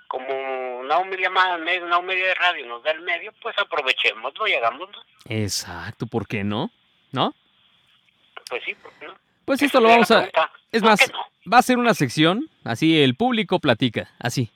[0.08, 4.54] como una media más una media de radio nos da el medio, pues aprovechémoslo y
[4.54, 5.00] hagámoslo.
[5.28, 6.70] Exacto, ¿por qué no?
[7.12, 7.32] ¿No?
[8.48, 9.14] Pues sí, ¿por qué no?
[9.51, 10.30] Pues esto lo vamos a...
[10.70, 11.12] Es ¿Por más,
[11.53, 14.48] va a ser una sección, así el público platica, así.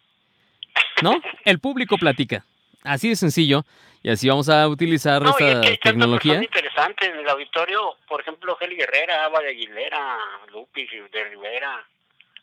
[1.02, 1.20] ¿No?
[1.44, 2.44] El público platica.
[2.84, 3.64] Así de sencillo.
[4.04, 6.34] Y así vamos a utilizar No, y esta es que tecnología.
[6.34, 10.16] personas interesantes en el auditorio, por ejemplo, Geli Guerrera, Ava de Aguilera,
[10.52, 11.84] Lupi de Rivera,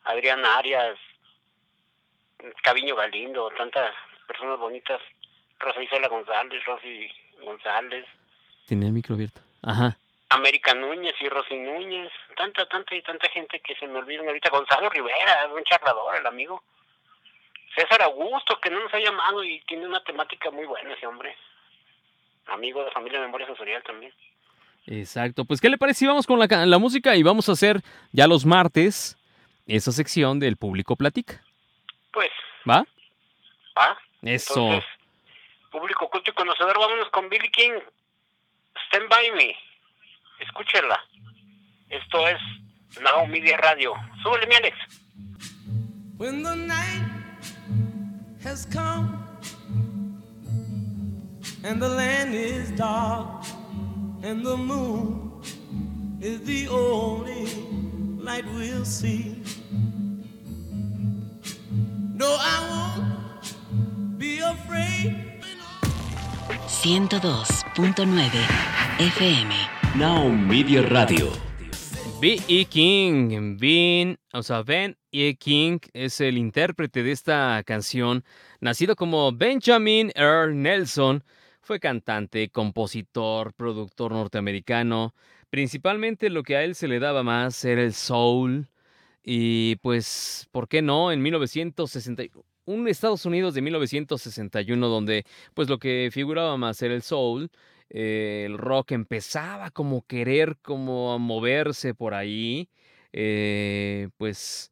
[0.03, 0.97] Adrián Arias,
[2.63, 3.93] Caviño Galindo, tantas
[4.27, 4.99] personas bonitas,
[5.57, 7.09] Rosa Isela González, Rosy
[7.45, 8.05] González,
[8.67, 9.39] Tenía el micro abierto.
[9.61, 9.97] Ajá.
[10.31, 14.49] América Núñez y Rosy Núñez, tanta, tanta y tanta gente que se me olvidan ahorita.
[14.49, 16.63] Gonzalo Rivera, un charlador, el amigo.
[17.75, 21.35] César Augusto, que no nos ha llamado y tiene una temática muy buena ese hombre.
[22.47, 24.13] Amigo de Familia Memoria Sensorial también.
[24.87, 25.43] Exacto.
[25.43, 27.81] Pues, ¿qué le parece si vamos con la, la música y vamos a hacer
[28.13, 29.17] ya los martes
[29.67, 31.43] esa sección del público platica?
[32.11, 32.31] Pues,
[32.69, 32.85] ¿Va?
[33.77, 33.97] ¿va?
[34.21, 34.61] Eso.
[34.61, 34.89] Entonces,
[35.71, 37.73] público culto y conocedor, vámonos con Billy King.
[38.87, 39.70] Stand by me.
[40.41, 40.99] Escúchela.
[41.89, 42.39] Esto es
[43.01, 43.93] Now Media Radio.
[44.23, 44.75] Súbele, mi Alex.
[46.17, 47.09] When the night
[48.43, 49.17] has come
[51.63, 53.45] and the land is dark
[54.23, 55.41] and the moon
[56.21, 57.47] is the only
[58.19, 59.41] light we'll see.
[62.13, 65.17] No, I won't be afraid.
[66.81, 68.29] 102.9
[68.97, 69.70] FM.
[69.95, 71.29] Now Media Radio.
[72.21, 72.65] B.E.
[72.65, 75.35] King, Ben, o sea, Ben E.
[75.35, 78.23] King es el intérprete de esta canción.
[78.61, 81.25] Nacido como Benjamin Earl Nelson,
[81.61, 85.13] fue cantante, compositor, productor norteamericano.
[85.49, 88.69] Principalmente lo que a él se le daba más era el soul.
[89.23, 91.11] Y pues, ¿por qué no?
[91.11, 92.23] En 1960,
[92.63, 97.51] un Estados Unidos de 1961 donde pues lo que figuraba más era el soul,
[97.93, 102.69] eh, el rock empezaba como querer como moverse por ahí,
[103.11, 104.71] eh, pues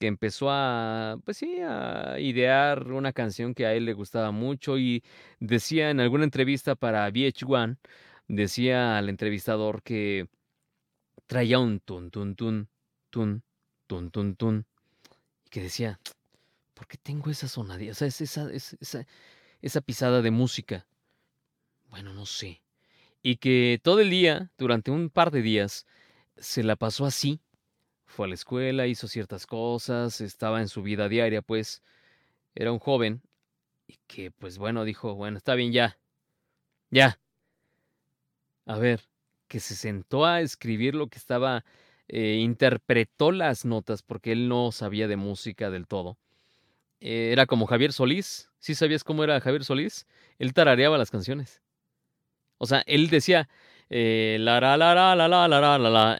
[0.00, 4.78] que empezó a, pues sí, a idear una canción que a él le gustaba mucho
[4.78, 5.04] y
[5.38, 7.76] decía en alguna entrevista para VH1,
[8.28, 10.26] decía al entrevistador que
[11.26, 12.70] traía un tun, tun, tun,
[13.10, 13.42] tun,
[13.86, 14.64] tun, tun, tun.
[15.44, 16.00] Y que decía,
[16.82, 17.92] ¿por qué tengo esa sonadilla?
[17.92, 19.06] O sea, es esa, esa,
[19.60, 20.84] esa pisada de música.
[21.90, 22.60] Bueno, no sé.
[23.22, 25.86] Y que todo el día, durante un par de días,
[26.36, 27.40] se la pasó así.
[28.04, 31.84] Fue a la escuela, hizo ciertas cosas, estaba en su vida diaria, pues
[32.56, 33.22] era un joven.
[33.86, 36.00] Y que, pues bueno, dijo, bueno, está bien, ya.
[36.90, 37.20] Ya.
[38.66, 39.08] A ver,
[39.46, 41.64] que se sentó a escribir lo que estaba
[42.08, 46.18] eh, interpretó las notas porque él no sabía de música del todo.
[47.02, 48.48] Eh, era como Javier Solís.
[48.60, 50.06] ¿Sí sabías cómo era Javier Solís?
[50.38, 51.60] Él tarareaba las canciones.
[52.58, 53.48] O sea, él decía
[53.90, 56.18] eh, la la la la la la la la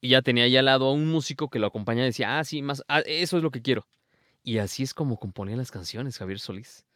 [0.00, 2.44] y ya tenía ya al lado a un músico que lo acompañaba y decía, ah,
[2.44, 3.86] sí, más, ah, eso es lo que quiero.
[4.44, 6.86] Y así es como componía las canciones Javier Solís.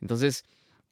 [0.00, 0.44] Entonces,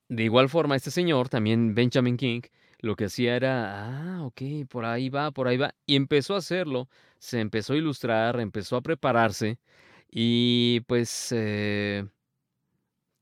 [0.08, 2.42] de igual forma, este señor, también Benjamin King,
[2.80, 5.74] lo que hacía era, ah, ok, por ahí va, por ahí va.
[5.86, 9.58] Y empezó a hacerlo, se empezó a ilustrar, empezó a prepararse
[10.16, 12.06] y pues, eh,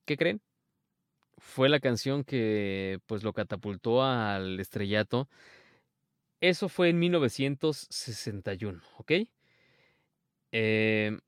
[0.04, 0.42] ¿qué creen?
[1.38, 5.26] Fue la canción que pues lo catapultó al estrellato.
[6.42, 9.12] Eso fue en 1961, ¿ok?
[10.52, 11.18] Eh,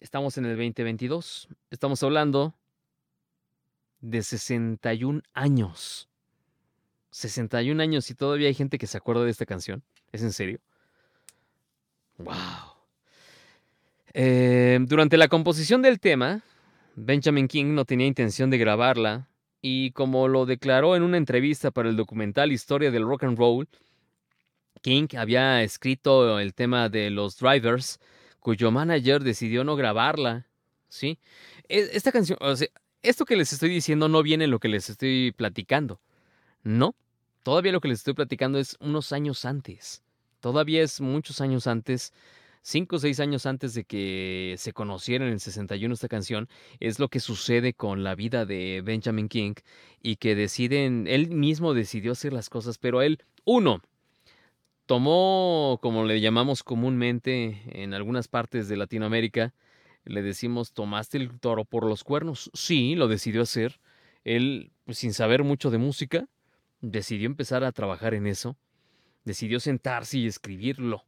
[0.00, 1.48] estamos en el 2022.
[1.70, 2.54] Estamos hablando
[4.00, 6.08] de 61 años.
[7.10, 9.82] 61 años y todavía hay gente que se acuerda de esta canción.
[10.12, 10.60] ¿Es en serio?
[12.16, 12.67] ¡Wow!
[14.20, 16.42] Eh, durante la composición del tema,
[16.96, 19.28] Benjamin King no tenía intención de grabarla
[19.62, 23.68] y como lo declaró en una entrevista para el documental Historia del Rock and Roll,
[24.82, 28.00] King había escrito el tema de los drivers,
[28.40, 30.48] cuyo manager decidió no grabarla.
[30.88, 31.20] ¿Sí?
[31.68, 32.40] E, esta canción,
[33.02, 36.00] esto que les estoy diciendo no viene en lo que les estoy platicando.
[36.64, 36.96] No,
[37.44, 40.02] todavía lo que les estoy platicando es unos años antes.
[40.40, 42.12] Todavía es muchos años antes,
[42.62, 46.48] cinco o seis años antes de que se conociera en el 61 esta canción,
[46.80, 49.54] es lo que sucede con la vida de Benjamin King
[50.02, 53.82] y que deciden, él mismo decidió hacer las cosas, pero él, uno,
[54.86, 59.52] tomó, como le llamamos comúnmente en algunas partes de Latinoamérica,
[60.04, 62.50] le decimos, tomaste el toro por los cuernos.
[62.54, 63.80] Sí, lo decidió hacer.
[64.24, 66.26] Él, pues, sin saber mucho de música,
[66.80, 68.56] decidió empezar a trabajar en eso,
[69.24, 71.04] decidió sentarse y escribirlo.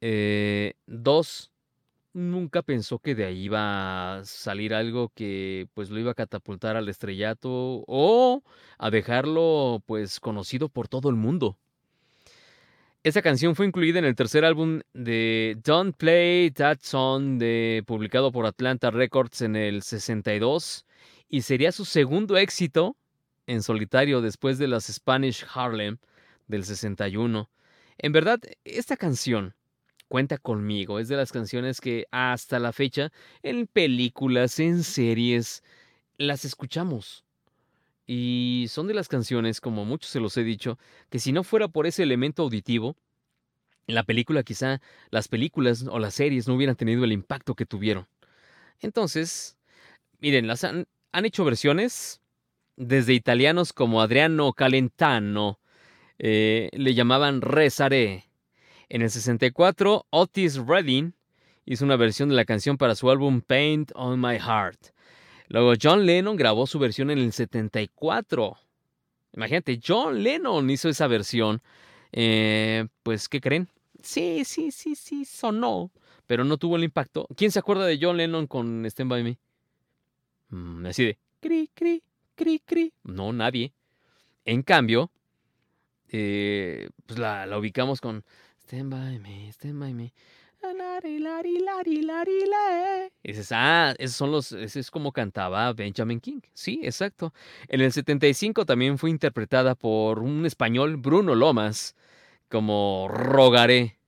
[0.00, 1.50] Eh, dos,
[2.12, 6.76] nunca pensó que de ahí iba a salir algo que pues lo iba a catapultar
[6.76, 8.42] al estrellato o
[8.78, 11.58] a dejarlo pues conocido por todo el mundo.
[13.02, 17.40] Esa canción fue incluida en el tercer álbum de Don't Play That Song
[17.86, 20.84] publicado por Atlanta Records en el 62
[21.28, 22.96] y sería su segundo éxito
[23.46, 25.98] en solitario después de las Spanish Harlem
[26.48, 27.48] del 61.
[27.98, 29.54] En verdad, esta canción
[30.08, 35.62] cuenta conmigo, es de las canciones que hasta la fecha en películas, en series,
[36.18, 37.24] las escuchamos.
[38.06, 40.78] Y son de las canciones, como muchos se los he dicho,
[41.10, 42.96] que si no fuera por ese elemento auditivo,
[43.86, 44.80] la película quizá,
[45.10, 48.06] las películas o las series no hubieran tenido el impacto que tuvieron.
[48.80, 49.56] Entonces,
[50.20, 52.20] miren, las han, hecho versiones
[52.76, 55.60] desde italianos como Adriano Calentano
[56.18, 58.25] eh, le llamaban Rezaré.
[58.88, 61.12] En el 64, Otis Redding
[61.64, 64.94] hizo una versión de la canción para su álbum Paint on My Heart.
[65.48, 68.56] Luego John Lennon grabó su versión en el 74.
[69.32, 71.60] Imagínate, John Lennon hizo esa versión.
[72.12, 73.68] Eh, pues, ¿qué creen?
[74.02, 75.90] Sí, sí, sí, sí, sonó,
[76.26, 77.26] pero no tuvo el impacto.
[77.36, 79.38] ¿Quién se acuerda de John Lennon con Stand By Me?
[80.50, 82.02] Mm, así de, cri, cri,
[82.36, 82.92] cri, cri.
[83.02, 83.72] No, nadie.
[84.44, 85.10] En cambio,
[86.08, 88.24] eh, pues la, la ubicamos con
[88.66, 90.12] Stand By Me, Stand By Me.
[93.22, 96.40] Y dices, ah, esos son los, ese es como cantaba Benjamin King.
[96.52, 97.32] Sí, exacto.
[97.68, 101.94] En el 75 también fue interpretada por un español, Bruno Lomas,
[102.48, 103.98] como Rogaré.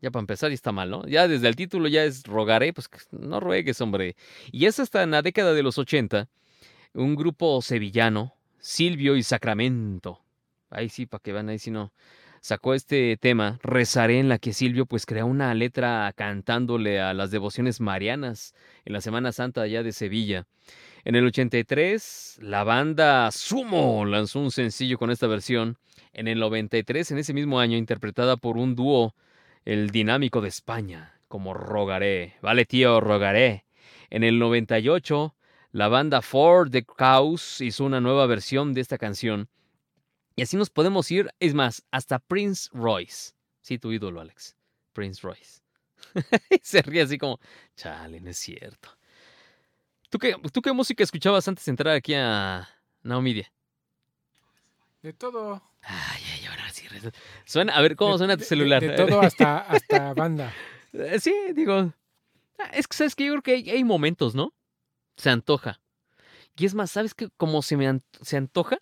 [0.00, 1.04] Ya para empezar, ya está mal, ¿no?
[1.08, 4.14] Ya desde el título ya es Rogaré, pues no ruegues, hombre.
[4.52, 6.28] Y es hasta en la década de los 80,
[6.94, 10.20] un grupo sevillano, Silvio y Sacramento.
[10.70, 11.92] Ahí sí, para que vean, ahí sí no
[12.48, 17.30] sacó este tema, Rezaré, en la que Silvio pues crea una letra cantándole a las
[17.30, 18.54] devociones marianas
[18.86, 20.46] en la Semana Santa allá de Sevilla.
[21.04, 25.76] En el 83, la banda Sumo lanzó un sencillo con esta versión.
[26.14, 29.14] En el 93, en ese mismo año, interpretada por un dúo,
[29.66, 32.36] el Dinámico de España, como Rogaré.
[32.40, 33.66] Vale, tío, Rogaré.
[34.08, 35.34] En el 98,
[35.72, 39.50] la banda For the Cows hizo una nueva versión de esta canción
[40.38, 43.32] y así nos podemos ir, es más, hasta Prince Royce.
[43.60, 44.54] Sí, tu ídolo, Alex.
[44.92, 45.62] Prince Royce.
[46.62, 47.40] Se ríe así como,
[47.74, 48.88] chale, no es cierto.
[50.08, 52.68] ¿Tú qué, ¿Tú qué música escuchabas antes de entrar aquí a
[53.02, 53.52] Naomidia?
[55.02, 55.60] De todo.
[55.82, 56.86] Ay, ay, ahora sí.
[57.44, 58.80] Suena, a ver, ¿cómo suena tu celular?
[58.80, 60.54] De, todo hasta, hasta banda.
[60.92, 61.92] Eh, sí, digo.
[62.72, 64.54] Es que, ¿sabes que Yo creo que hay, hay, momentos, ¿no?
[65.16, 65.80] Se antoja.
[66.56, 67.28] Y es más, ¿sabes qué?
[67.36, 68.78] Como se me se antoja,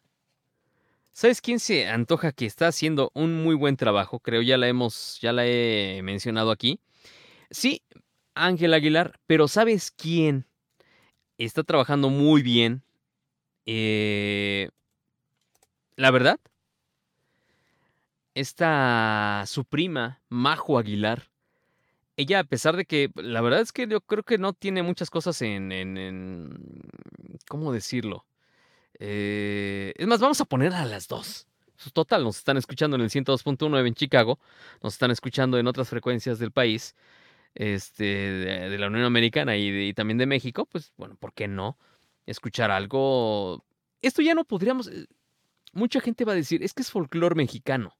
[1.16, 4.20] ¿Sabes quién se antoja que está haciendo un muy buen trabajo?
[4.20, 6.78] Creo ya la hemos, ya la he mencionado aquí.
[7.50, 7.80] Sí,
[8.34, 10.44] Ángel Aguilar, pero ¿sabes quién
[11.38, 12.82] está trabajando muy bien?
[13.64, 14.68] Eh,
[15.96, 16.38] la verdad,
[18.34, 21.30] esta su prima, Majo Aguilar,
[22.18, 25.08] ella a pesar de que la verdad es que yo creo que no tiene muchas
[25.08, 26.58] cosas en, en, en
[27.48, 28.26] ¿cómo decirlo?
[28.98, 31.46] Eh, es más, vamos a poner a las dos.
[31.92, 34.38] Total, nos están escuchando en el 102.9 en Chicago,
[34.82, 36.94] nos están escuchando en otras frecuencias del país,
[37.54, 41.78] este, de, la Unión Americana y, también de México, pues bueno, ¿por qué no?
[42.24, 43.64] Escuchar algo...
[44.02, 44.88] Esto ya no podríamos...
[44.88, 45.06] Eh,
[45.72, 47.94] mucha gente va a decir, es que es folclore mexicano.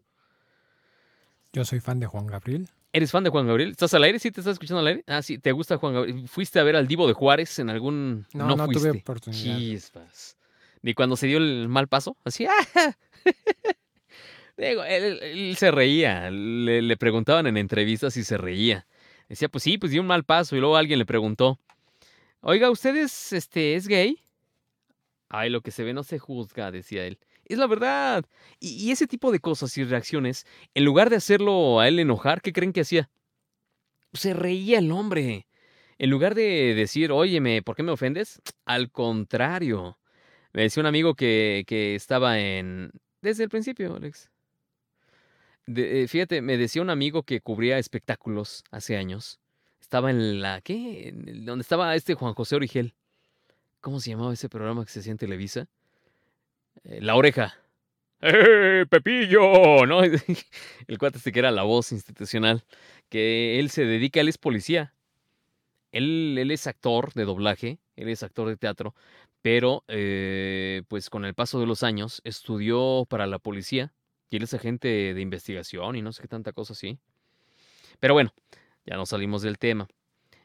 [1.53, 2.68] Yo soy fan de Juan Gabriel.
[2.92, 3.70] ¿Eres fan de Juan Gabriel?
[3.70, 4.18] ¿Estás al aire?
[4.18, 5.05] ¿Sí te estás escuchando al aire?
[5.07, 6.28] Ah, sí, ¿te gusta Juan Gabriel?
[6.28, 8.26] ¿Fuiste a ver al Divo de Juárez en algún...?
[8.32, 9.59] No, no, no tuve oportunidad.
[9.59, 10.36] Chispas.
[10.87, 12.97] Ni cuando se dio el mal paso, así, ¡ah!
[14.57, 18.87] Digo, él, se reía, le, preguntaban en entrevistas y se reía.
[19.28, 20.55] Decía, pues sí, pues dio un mal paso.
[20.55, 21.59] Y luego alguien le preguntó,
[22.41, 24.20] oiga, ¿usted es, este, es gay?
[25.28, 27.18] Ay, lo que se ve no se juzga, decía él.
[27.47, 28.24] Es la verdad.
[28.61, 32.43] Y, y, ese tipo de cosas y reacciones, en lugar de hacerlo a él enojar,
[32.43, 33.11] ¿qué creen que hacía?
[34.12, 35.49] Se reía el hombre.
[35.99, 38.41] En lugar de decir, óyeme, ¿por qué me ofendes?
[38.64, 39.99] Al contrario.
[40.57, 42.90] Me decía un amigo que, que estaba en...
[43.20, 44.30] Desde el principio, Alex.
[45.66, 49.38] Eh, fíjate, me decía un amigo que cubría espectáculos hace años.
[49.82, 50.62] Estaba en la...
[50.62, 51.12] ¿Qué?
[51.14, 52.94] donde estaba este Juan José Origel.
[53.82, 55.68] ¿Cómo se llamaba ese programa que se hacía en Televisa?
[56.84, 57.54] Eh, la oreja.
[58.22, 59.84] ¡Eh, Pepillo!
[59.84, 60.02] ¿No?
[60.86, 62.64] El cuate este que era la voz institucional.
[63.11, 64.94] Que él se dedica, él es policía.
[65.92, 68.94] Él, él es actor de doblaje, él es actor de teatro,
[69.47, 73.94] pero eh, pues con el paso de los años estudió para la policía
[74.28, 76.99] y él es agente de investigación y no sé qué tanta cosa así.
[78.01, 78.34] Pero bueno,
[78.84, 79.86] ya nos salimos del tema.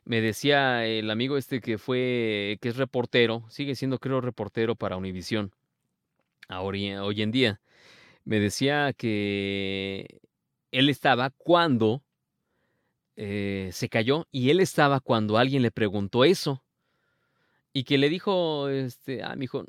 [0.05, 4.97] Me decía el amigo este que fue, que es reportero, sigue siendo creo reportero para
[4.97, 5.51] Univisión,
[6.47, 7.59] hoy en día.
[8.23, 10.21] Me decía que
[10.69, 12.03] él estaba cuando
[13.15, 16.63] eh, se cayó y él estaba cuando alguien le preguntó eso.
[17.73, 19.65] Y que le dijo, este, ah, mi hijo,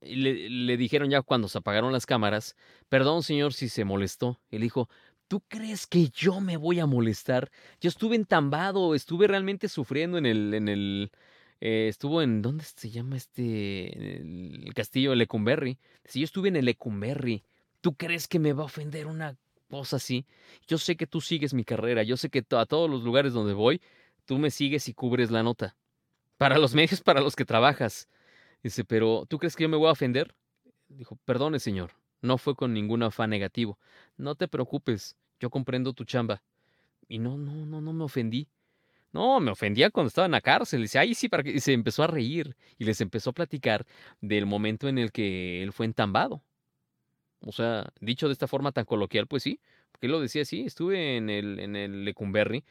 [0.00, 2.56] le, le dijeron ya cuando se apagaron las cámaras,
[2.88, 4.40] perdón señor si se molestó.
[4.50, 4.88] Él dijo,
[5.28, 7.50] ¿tú crees que yo me voy a molestar?
[7.80, 11.10] Yo estuve entambado, estuve realmente sufriendo en el, en el,
[11.60, 15.78] eh, estuvo en, ¿dónde se llama este, el castillo de Lecumberri?
[16.04, 17.42] Si yo estuve en el Lecumberri,
[17.80, 19.36] ¿tú crees que me va a ofender una
[19.70, 20.26] cosa así?
[20.66, 23.54] Yo sé que tú sigues mi carrera, yo sé que a todos los lugares donde
[23.54, 23.80] voy,
[24.26, 25.76] tú me sigues y cubres la nota.
[26.38, 28.08] Para los medios para los que trabajas.
[28.62, 30.34] Dice, pero ¿tú crees que yo me voy a ofender?
[30.88, 33.78] Dijo, perdone, señor, no fue con ningún afán negativo.
[34.16, 36.42] No te preocupes, yo comprendo tu chamba.
[37.08, 38.48] Y no, no, no, no me ofendí.
[39.12, 40.82] No, me ofendía cuando estaba en la cárcel.
[40.82, 41.50] Dice, ay, sí, para que...
[41.50, 43.86] Y se empezó a reír y les empezó a platicar
[44.20, 46.42] del momento en el que él fue entambado.
[47.40, 49.60] O sea, dicho de esta forma tan coloquial, pues sí,
[49.92, 52.64] porque él lo decía así, estuve en el, en el Lecumberri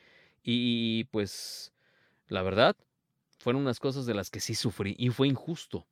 [0.44, 1.74] y pues
[2.28, 2.76] la verdad,
[3.38, 5.86] fueron unas cosas de las que sí sufrí y fue injusto.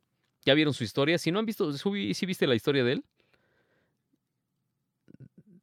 [0.45, 1.17] ¿Ya vieron su historia?
[1.17, 3.05] Si no han visto, ¿sí viste la historia de él?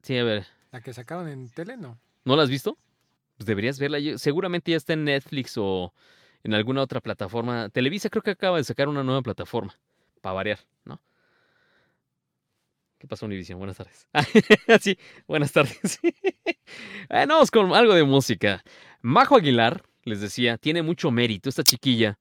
[0.02, 0.46] Sí, a ver.
[0.72, 1.76] ¿La que sacaron en tele?
[1.76, 1.98] No.
[2.24, 2.78] ¿No la has visto?
[3.36, 3.98] Pues deberías verla.
[4.18, 5.92] Seguramente ya está en Netflix o
[6.42, 7.68] en alguna otra plataforma.
[7.68, 9.74] Televisa creo que acaba de sacar una nueva plataforma.
[10.20, 11.00] Para variar, ¿no?
[12.98, 13.58] ¿Qué pasó, Univision?
[13.58, 14.06] Buenas tardes.
[14.82, 15.98] sí, buenas tardes.
[17.08, 18.62] vamos con algo de música.
[19.00, 21.48] Majo Aguilar, les decía, tiene mucho mérito.
[21.48, 22.18] Esta chiquilla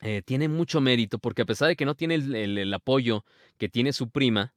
[0.00, 3.24] eh, tiene mucho mérito porque a pesar de que no tiene el apoyo
[3.58, 4.52] que tiene su prima,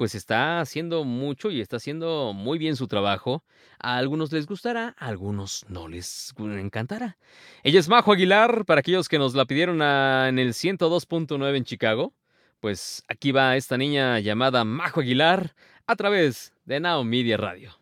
[0.00, 3.44] pues está haciendo mucho y está haciendo muy bien su trabajo.
[3.78, 7.18] A algunos les gustará, a algunos no les encantará.
[7.62, 12.14] Ella es Majo Aguilar, para aquellos que nos la pidieron en el 102.9 en Chicago.
[12.60, 15.54] Pues aquí va esta niña llamada Majo Aguilar
[15.86, 17.72] a través de Now Media Radio.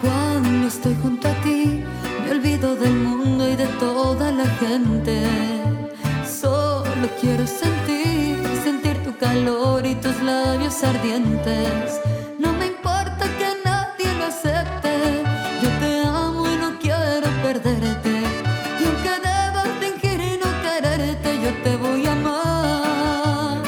[0.00, 1.83] Cuando estoy junto a ti,
[3.78, 5.22] toda la gente.
[6.26, 12.00] Solo quiero sentir, sentir tu calor y tus labios ardientes.
[12.38, 15.22] No me importa que nadie lo acepte,
[15.62, 18.14] yo te amo y no quiero perderte.
[18.80, 19.10] Y aunque
[19.80, 23.62] fingir y no quererte, yo te voy a amar.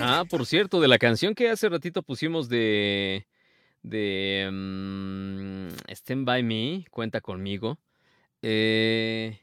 [0.00, 3.26] Ah, por cierto, de la canción que hace ratito pusimos de
[3.82, 7.78] de um, Stand By Me, cuenta conmigo.
[8.42, 9.38] Eh,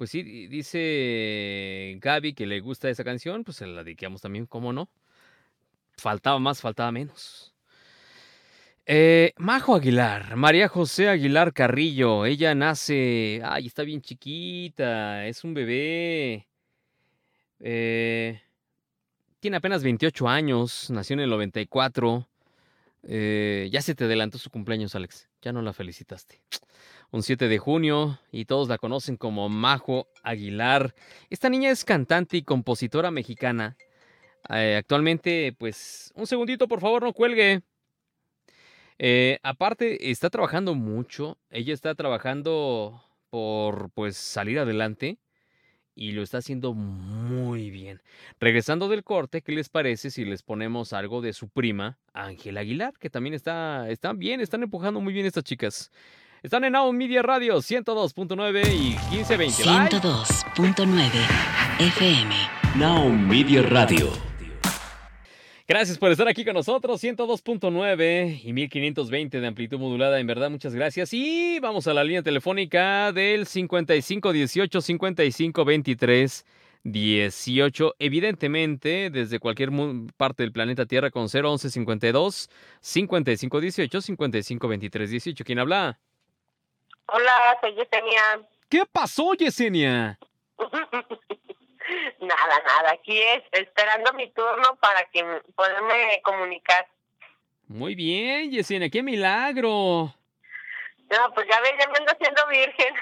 [0.00, 4.72] pues sí, dice Gaby que le gusta esa canción, pues se la dedicamos también, ¿cómo
[4.72, 4.88] no?
[5.98, 7.54] Faltaba más, faltaba menos.
[8.86, 15.52] Eh, Majo Aguilar, María José Aguilar Carrillo, ella nace, ay, está bien chiquita, es un
[15.52, 16.48] bebé.
[17.60, 18.40] Eh,
[19.38, 22.26] tiene apenas 28 años, nació en el 94.
[23.02, 26.40] Eh, ya se te adelantó su cumpleaños, Alex, ya no la felicitaste
[27.10, 30.94] un 7 de junio y todos la conocen como Majo Aguilar.
[31.28, 33.76] Esta niña es cantante y compositora mexicana.
[34.48, 37.62] Eh, actualmente, pues, un segundito, por favor, no cuelgue.
[38.98, 41.38] Eh, aparte, está trabajando mucho.
[41.50, 45.18] Ella está trabajando por, pues, salir adelante
[45.94, 48.00] y lo está haciendo muy bien.
[48.38, 52.94] Regresando del corte, ¿qué les parece si les ponemos algo de su prima, Ángela Aguilar,
[52.98, 55.90] que también está, están bien, están empujando muy bien estas chicas.
[56.42, 59.98] Están en Now Media Radio 102.9 y 1520.
[60.00, 61.10] 102.9
[61.78, 62.34] FM.
[62.76, 64.08] Now Media Radio.
[65.68, 70.74] Gracias por estar aquí con nosotros, 102.9 y 1520 de amplitud modulada, en verdad, muchas
[70.74, 71.12] gracias.
[71.12, 76.46] Y vamos a la línea telefónica del 5518 5523
[76.84, 77.96] 18.
[77.98, 79.70] Evidentemente, desde cualquier
[80.16, 82.48] parte del planeta Tierra con 011 52
[82.80, 85.44] 55 18 55 23 18.
[85.44, 86.00] ¿Quién habla?
[87.12, 88.40] Hola, soy Yesenia.
[88.68, 90.18] ¿Qué pasó, Yesenia?
[92.20, 92.92] nada, nada.
[92.92, 95.24] Aquí es esperando mi turno para que
[95.56, 96.86] poderme comunicar.
[97.66, 100.14] Muy bien, Yesenia, qué milagro.
[101.10, 102.94] No, pues ya ves, ya me ando haciendo virgen.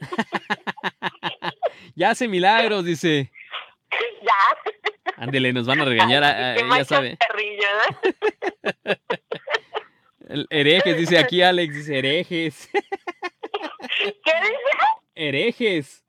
[1.94, 3.30] ya hace milagros, dice.
[4.22, 5.14] Ya.
[5.16, 7.18] Ándele, nos van a regañar, a, ya sabe.
[10.50, 12.70] Herejes, dice aquí Alex, dice herejes.
[14.02, 14.56] ¿Qué dice?
[15.14, 16.04] Herejes.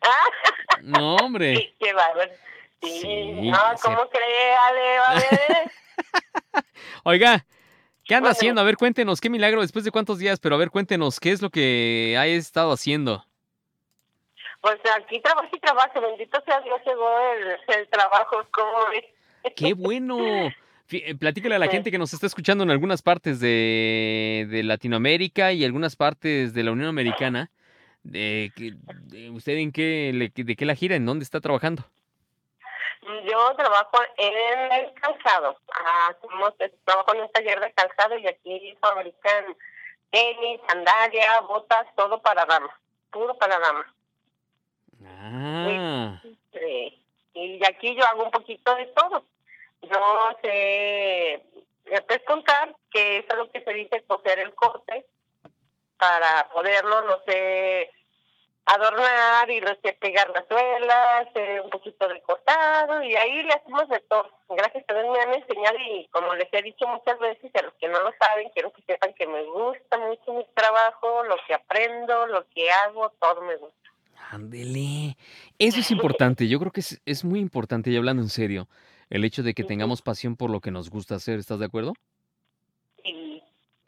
[0.00, 0.78] Ah.
[0.82, 1.74] No, hombre.
[1.78, 2.30] Qué bárbaro.
[2.82, 5.70] Sí, no, ¿cómo cree, Ale?
[7.04, 7.46] Oiga,
[8.04, 8.60] ¿qué anda haciendo?
[8.60, 11.40] A ver, cuéntenos, qué milagro después de cuántos días, pero a ver, cuéntenos, ¿qué es
[11.40, 13.24] lo que ha estado haciendo?
[14.60, 19.04] Pues aquí trabajo y trabajo, bendito sea Dios, llegó el, el trabajo, ¿cómo ves?
[19.56, 20.18] ¡Qué bueno!
[20.90, 25.64] Eh, platícale a la gente que nos está escuchando en algunas partes de, Latinoamérica y
[25.64, 27.50] algunas partes de la Unión Americana.
[28.02, 28.52] De,
[29.32, 30.94] ¿Usted en qué, de qué la gira?
[30.94, 31.84] ¿En dónde está trabajando?
[33.02, 35.58] Yo trabajo en el calzado.
[35.72, 36.14] Ah,
[36.84, 39.56] trabajo en un taller de calzado y aquí fabrican
[40.10, 42.70] tenis, sandalia, botas, todo para dama.
[43.10, 43.94] Puro para dama.
[45.06, 46.20] Ah.
[47.34, 49.24] Y aquí yo hago un poquito de todo
[49.90, 51.42] no sé,
[51.90, 55.06] me puedes contar que es lo que se dice coser el corte
[55.98, 57.90] para poderlo, no sé,
[58.66, 63.52] adornar y los que pegar las suelas, eh, un poquito de cortado y ahí le
[63.52, 64.30] hacemos de todo.
[64.48, 67.74] Gracias a Dios me han enseñado y como les he dicho muchas veces a los
[67.74, 71.54] que no lo saben, quiero que sepan que me gusta mucho mi trabajo, lo que
[71.54, 73.76] aprendo, lo que hago, todo me gusta.
[74.30, 75.16] Ándele.
[75.58, 76.48] Eso es importante.
[76.48, 78.66] Yo creo que es, es muy importante, y hablando en serio,
[79.10, 81.38] el hecho de que tengamos pasión por lo que nos gusta hacer.
[81.38, 81.94] ¿Estás de acuerdo?
[83.02, 83.42] Sí.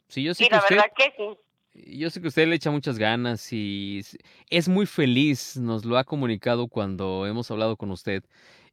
[0.07, 1.93] Sí, yo sé que la usted, verdad que sí.
[1.97, 4.01] yo sé que usted le echa muchas ganas y
[4.49, 5.57] es muy feliz.
[5.57, 8.23] Nos lo ha comunicado cuando hemos hablado con usted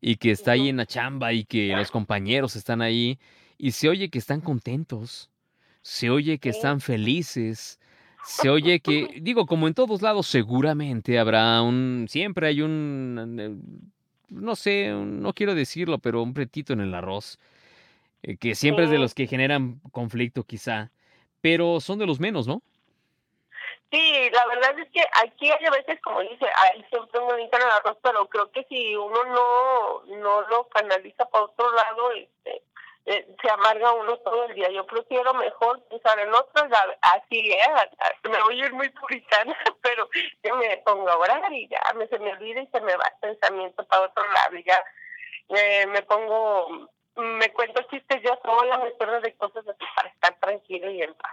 [0.00, 3.18] y que está ahí en la chamba y que los compañeros están ahí
[3.58, 5.30] y se oye que están contentos,
[5.82, 7.80] se oye que están felices.
[8.26, 13.54] Se oye que, digo, como en todos lados, seguramente habrá un, siempre hay un, eh,
[14.34, 17.38] no sé, no quiero decirlo, pero un pretito en el arroz,
[18.22, 19.02] eh, que siempre es de Sí.
[19.02, 20.90] los que generan conflicto quizá,
[21.40, 22.62] pero son de los menos, ¿no?
[23.90, 27.56] Sí, la verdad es que aquí hay a veces, como dice, hay siempre un bonito
[27.56, 32.10] en el arroz, pero creo que si uno no, no lo canaliza para otro lado,
[32.12, 32.62] este,
[33.06, 34.70] eh, se amarga uno todo el día.
[34.70, 36.64] Yo prefiero mejor pensar en otros,
[37.02, 37.58] así, ¿eh?
[37.74, 40.08] A- a- Me voy a ir muy puritana, pero
[40.42, 43.04] yo me pongo a orar y ya me, se me olvida y se me va
[43.06, 44.82] el pensamiento para otro lado y ya
[45.50, 50.34] eh, me pongo, me cuento chistes yo sola, me acuerdo de cosas así para estar
[50.40, 51.32] tranquilo y en paz.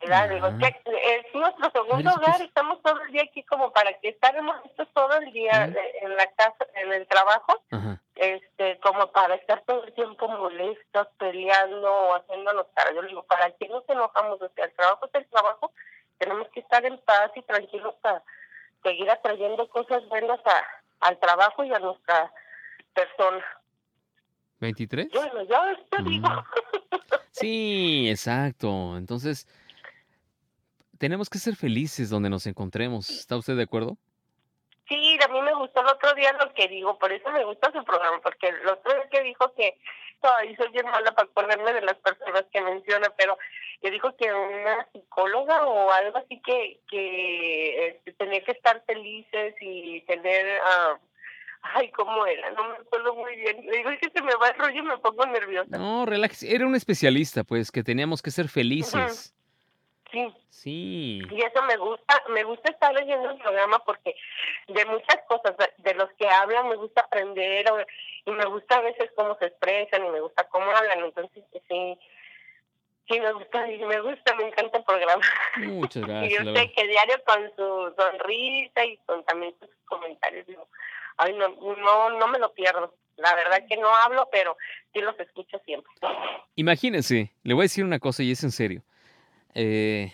[0.00, 0.28] ¿verdad?
[0.28, 0.58] Digo, Ajá.
[0.58, 4.56] que es nuestro segundo hogar, es- estamos todo el día aquí como para que estaremos
[4.64, 7.98] listos todo el día eh, en la casa, en el trabajo, Ajá.
[8.16, 12.92] este, como para estar todo tiempo molestos, peleando o haciéndonos cara.
[12.94, 14.40] Yo le digo, ¿para qué nos enojamos?
[14.40, 15.72] O sea, el trabajo es el trabajo,
[16.18, 18.22] tenemos que estar en paz y tranquilos para
[18.82, 22.32] seguir atrayendo cosas buenas a, al trabajo y a nuestra
[22.92, 23.44] persona.
[24.60, 25.10] ¿23?
[25.12, 26.28] Bueno, yo esto digo.
[27.30, 28.96] Sí, exacto.
[28.96, 29.48] Entonces,
[30.98, 33.10] tenemos que ser felices donde nos encontremos.
[33.10, 33.98] ¿Está usted de acuerdo?
[35.64, 38.68] Gustó el otro día lo que digo, por eso me gusta su programa, porque el
[38.68, 39.78] otro día que dijo que,
[40.22, 43.38] ay, soy bien mala para acordarme de las personas que menciona, pero
[43.80, 49.54] que dijo que una psicóloga o algo así que, que este, tenía que estar felices
[49.60, 50.98] y tener, ah,
[51.62, 52.50] ay, ¿cómo era?
[52.50, 53.64] No me acuerdo muy bien.
[53.64, 55.78] Le digo, es que se me va el rollo y me pongo nerviosa.
[55.78, 56.54] No, relájese.
[56.54, 59.34] Era un especialista, pues, que teníamos que ser felices.
[60.14, 60.34] Sí.
[60.48, 61.22] Sí.
[61.30, 64.14] Y eso me gusta, me gusta estar leyendo el programa porque
[64.68, 67.66] de muchas cosas de, los que hablan me gusta aprender
[68.24, 71.98] y me gusta a veces cómo se expresan y me gusta cómo hablan, entonces sí,
[73.08, 75.22] sí me gusta, y me gusta, me encanta el programa.
[75.58, 76.44] Muchas y gracias.
[76.44, 80.68] yo la sé que diario con su sonrisa y con también sus comentarios, digo,
[81.16, 82.94] ay, no, no, no me lo pierdo.
[83.16, 84.56] La verdad que no hablo, pero
[84.92, 85.90] sí los escucho siempre.
[86.56, 88.82] Imagínense, le voy a decir una cosa y es en serio.
[89.54, 90.12] Eh,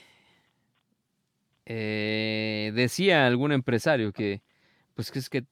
[1.67, 4.43] eh, decía algún empresario que,
[4.95, 5.45] pues que es que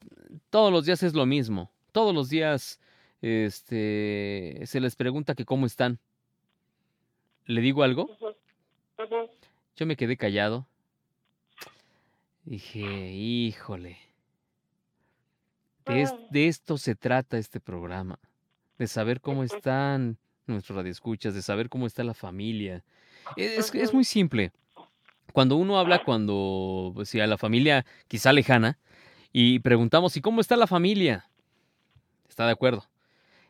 [0.51, 1.71] todos los días es lo mismo.
[1.93, 2.81] Todos los días,
[3.23, 5.99] este, se les pregunta que cómo están.
[7.47, 8.09] ¿Le digo algo?
[9.77, 10.67] Yo me quedé callado.
[12.45, 12.81] Dije,
[13.13, 13.99] híjole.
[15.87, 18.19] De, es- de esto se trata este programa.
[18.79, 22.85] De saber cómo están nuestros radioescuchas, de saber cómo está la familia.
[23.37, 24.53] Es, es muy simple.
[25.33, 28.79] Cuando uno habla cuando, pues, a la familia quizá lejana,
[29.33, 31.29] y preguntamos, ¿y cómo está la familia?
[32.29, 32.85] ¿Está de acuerdo?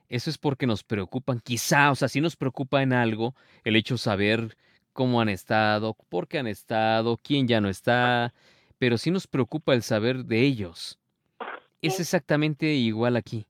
[0.08, 3.94] Eso es porque nos preocupan, quizá, o sea, sí nos preocupa en algo el hecho
[3.94, 4.56] de saber
[4.92, 8.32] cómo han estado, por qué han estado, quién ya no está,
[8.78, 10.98] pero sí nos preocupa el saber de ellos.
[11.82, 13.46] Es exactamente igual aquí.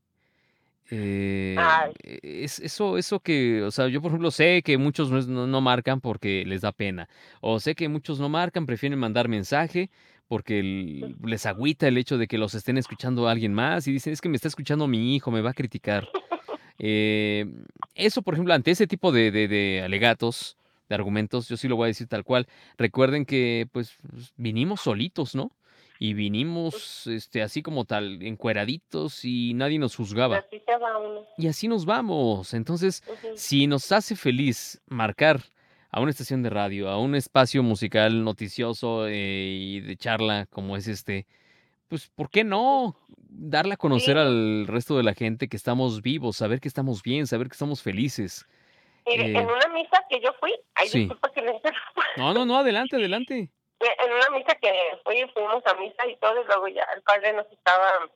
[0.91, 1.93] Eh, Ay.
[2.03, 6.01] es eso, eso que, o sea, yo por ejemplo sé que muchos no, no- marcan
[6.01, 7.09] porque les da pena,
[7.41, 9.91] o sé que muchos no marcan, prefieren mandar mensaje
[10.29, 14.13] porque el- les agüita el hecho de que los estén escuchando alguien más y dicen,
[14.13, 16.09] es que me está escuchando mi hijo, me va a criticar.
[16.79, 17.47] Eh,
[17.95, 20.57] eso, por ejemplo, ante ese tipo de, de- de alegatos,
[20.89, 22.47] de argumentos, yo sí lo voy a decir tal cual.
[22.79, 23.97] Recuerden que, pues,
[24.37, 25.51] vinimos solitos, ¿no?
[26.01, 30.39] Y vinimos, este, así como tal, encueraditos y nadie nos juzgaba.
[30.39, 31.25] Así se va uno.
[31.37, 32.55] Y así nos vamos.
[32.55, 33.03] Entonces,
[33.35, 35.41] si nos hace feliz marcar
[35.91, 40.77] a una estación de radio, a un espacio musical noticioso eh, y de charla como
[40.77, 41.27] es este,
[41.89, 42.95] pues, ¿por qué no?
[43.31, 44.21] Darle a conocer Sí.
[44.21, 47.83] al resto de la gente que estamos vivos, saber que estamos bien, saber que estamos
[47.83, 48.47] felices.
[49.07, 50.99] Mire, Eh, en una misa que yo fui, ay, sí.
[51.01, 51.43] disculpa que.
[52.19, 53.51] No, no, no, adelante, adelante.
[53.81, 57.33] En una misa que fui, fuimos a misa y todo, y luego ya el padre
[57.33, 58.09] nos estaba,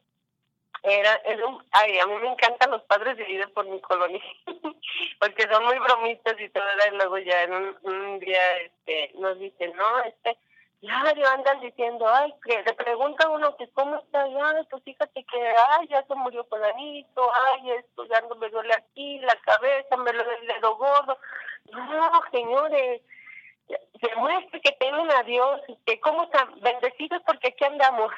[0.82, 4.20] era, era un, ay, a mí me encantan los padres vida por mi colonia,
[5.20, 9.68] porque son muy bromistas y todo, y luego ya en un, día este nos dice,
[9.68, 10.36] no, este,
[10.80, 15.54] diario andan diciendo, ay, que le pregunta uno que cómo está, ay, pues fíjate que,
[15.70, 20.12] ay, ya se murió fulanito, ay, esto ya no me duele aquí, la cabeza, me
[20.12, 21.16] duele el dedo gordo.
[21.70, 23.00] No, señores,
[24.00, 28.12] demuestre que tienen a Dios, que cómo están bendecidos porque aquí andamos.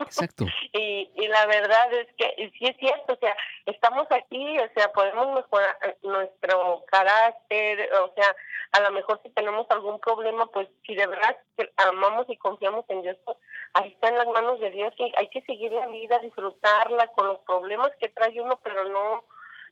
[0.00, 0.44] Exacto.
[0.72, 4.92] y, y la verdad es que sí es cierto, o sea, estamos aquí, o sea,
[4.92, 8.34] podemos mejorar eh, nuestro carácter, o sea,
[8.72, 11.36] a lo mejor si tenemos algún problema, pues si de verdad
[11.76, 13.38] amamos y confiamos en Dios, pues
[13.74, 17.28] ahí está en las manos de Dios, que hay que seguir la vida, disfrutarla con
[17.28, 19.24] los problemas que trae uno, pero no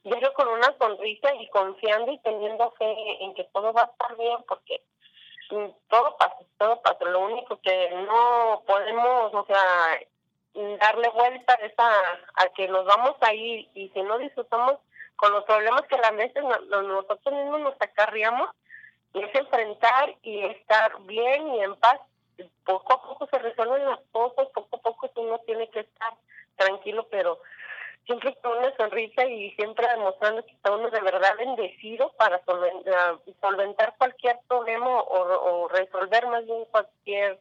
[0.05, 4.17] diario con una sonrisa y confiando y teniendo fe en que todo va a estar
[4.17, 4.83] bien, porque
[5.89, 7.05] todo pasa, todo pasa.
[7.05, 10.01] Lo único que no podemos, o sea,
[10.79, 14.79] darle vuelta es a, que nos vamos a ir y si no disfrutamos
[15.17, 18.51] con los problemas que a veces nosotros mismos nos acarreamos,
[19.15, 22.01] es enfrentar y estar bien y en paz.
[22.65, 26.15] Poco a poco se resuelven las cosas, poco a poco uno tiene que estar
[26.57, 27.39] tranquilo, pero
[28.07, 33.95] siempre con una sonrisa y siempre demostrando que está uno de verdad bendecido para solventar
[33.99, 37.39] cualquier problema o, o resolver más bien cualquier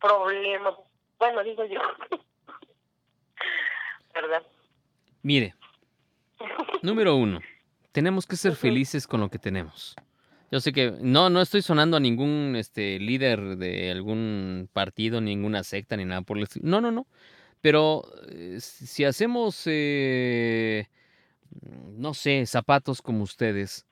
[0.00, 0.76] problema.
[1.18, 1.80] Bueno, digo yo.
[4.14, 4.42] ¿Verdad?
[5.22, 5.54] Mire,
[6.82, 7.40] número uno,
[7.92, 9.96] tenemos que ser felices con lo que tenemos.
[10.50, 15.62] Yo sé que no, no estoy sonando a ningún este, líder de algún partido, ninguna
[15.62, 16.66] secta, ni nada por el estilo.
[16.66, 17.06] No, no, no.
[17.60, 20.86] Pero eh, si hacemos, eh,
[21.96, 23.86] no sé, zapatos como ustedes,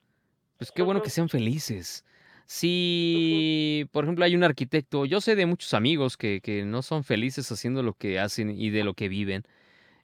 [0.57, 2.05] pues qué bueno que sean felices.
[2.45, 7.03] Si, por ejemplo, hay un arquitecto, yo sé de muchos amigos que, que no son
[7.03, 9.43] felices haciendo lo que hacen y de lo que viven.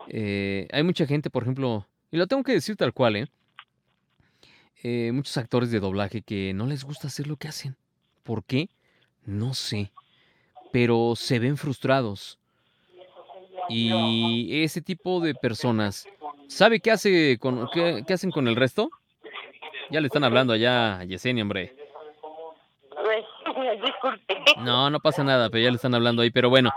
[0.09, 3.27] Eh, hay mucha gente, por ejemplo, y lo tengo que decir tal cual, ¿eh?
[4.83, 5.11] ¿eh?
[5.13, 7.75] muchos actores de doblaje que no les gusta hacer lo que hacen.
[8.23, 8.69] ¿Por qué?
[9.25, 9.91] No sé.
[10.71, 12.39] Pero se ven frustrados.
[13.69, 16.07] Y ese tipo de personas,
[16.47, 18.89] ¿sabe qué, hace con, qué, hacen con el resto?
[19.89, 21.75] Ya le están hablando allá a Yesenia, hombre.
[24.57, 26.29] No, no pasa nada, pero ya le están hablando ahí.
[26.29, 26.71] Pero bueno,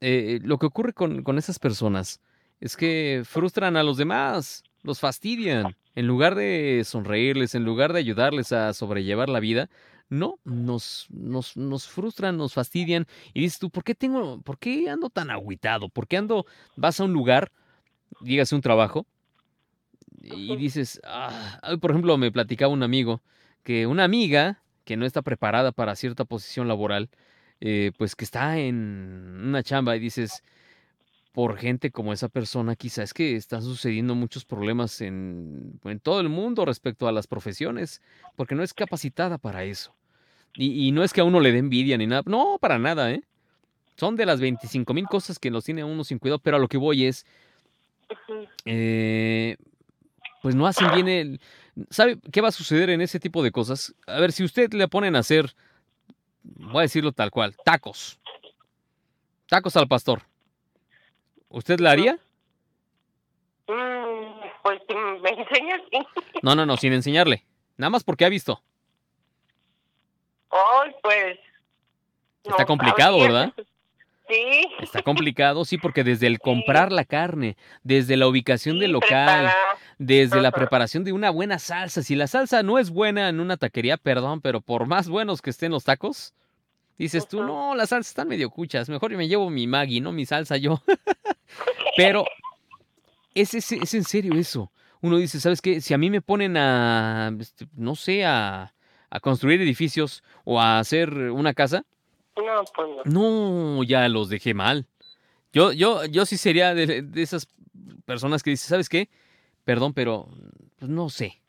[0.00, 2.20] eh, lo que ocurre con, con esas personas
[2.60, 5.76] es que frustran a los demás, los fastidian.
[5.94, 9.68] En lugar de sonreírles, en lugar de ayudarles a sobrellevar la vida,
[10.14, 13.06] no, nos, nos, nos frustran, nos fastidian.
[13.32, 15.88] Y dices tú, ¿por qué tengo, por qué ando tan agüitado?
[15.88, 16.46] ¿Por qué ando,
[16.76, 17.52] vas a un lugar,
[18.20, 19.06] dígase un trabajo,
[20.22, 23.22] y dices, ah, por ejemplo, me platicaba un amigo
[23.62, 27.10] que una amiga que no está preparada para cierta posición laboral,
[27.60, 30.42] eh, pues que está en una chamba y dices,
[31.32, 36.20] por gente como esa persona, quizás es que están sucediendo muchos problemas en, en, todo
[36.20, 38.02] el mundo respecto a las profesiones,
[38.36, 39.94] porque no es capacitada para eso.
[40.56, 43.22] Y, no es que a uno le dé envidia ni nada, no, para nada, ¿eh?
[43.96, 46.68] Son de las 25 mil cosas que los tiene uno sin cuidado, pero a lo
[46.68, 47.26] que voy es,
[48.64, 49.56] eh,
[50.42, 51.40] pues no hacen bien el...
[51.90, 53.94] ¿Sabe qué va a suceder en ese tipo de cosas?
[54.06, 55.54] A ver, si usted le ponen a hacer,
[56.42, 58.20] voy a decirlo tal cual, tacos.
[59.48, 60.22] Tacos al pastor
[61.48, 62.18] ¿Usted la haría?
[63.68, 64.80] Mm, pues
[65.22, 65.98] me enseñas, sí.
[66.42, 67.44] No, no, no, sin enseñarle.
[67.76, 68.60] Nada más porque ha visto.
[71.04, 71.38] Pues.
[72.44, 73.52] Está complicado, ¿verdad?
[74.26, 74.66] Sí.
[74.80, 79.50] Está complicado, sí, porque desde el comprar la carne, desde la ubicación del local,
[79.98, 82.02] desde la preparación de una buena salsa.
[82.02, 85.50] Si la salsa no es buena en una taquería, perdón, pero por más buenos que
[85.50, 86.32] estén los tacos,
[86.96, 90.10] dices tú, no, las salsas están medio cuchas, mejor yo me llevo mi Maggi, no
[90.10, 90.82] mi salsa yo.
[91.98, 92.24] Pero
[93.34, 94.72] es, es, en serio eso.
[95.02, 95.82] Uno dice, ¿sabes qué?
[95.82, 98.24] Si a mí me ponen a, este, no sé,
[99.14, 101.84] a, construir edificios o a hacer una casa,
[102.36, 103.82] no, pues no.
[103.84, 104.86] ya los dejé mal.
[105.52, 107.46] Yo, yo, yo sí sería de, esas
[108.04, 109.08] personas que dicen, ¿sabes qué?
[109.64, 110.28] Perdón, pero
[110.78, 111.40] pues no sé.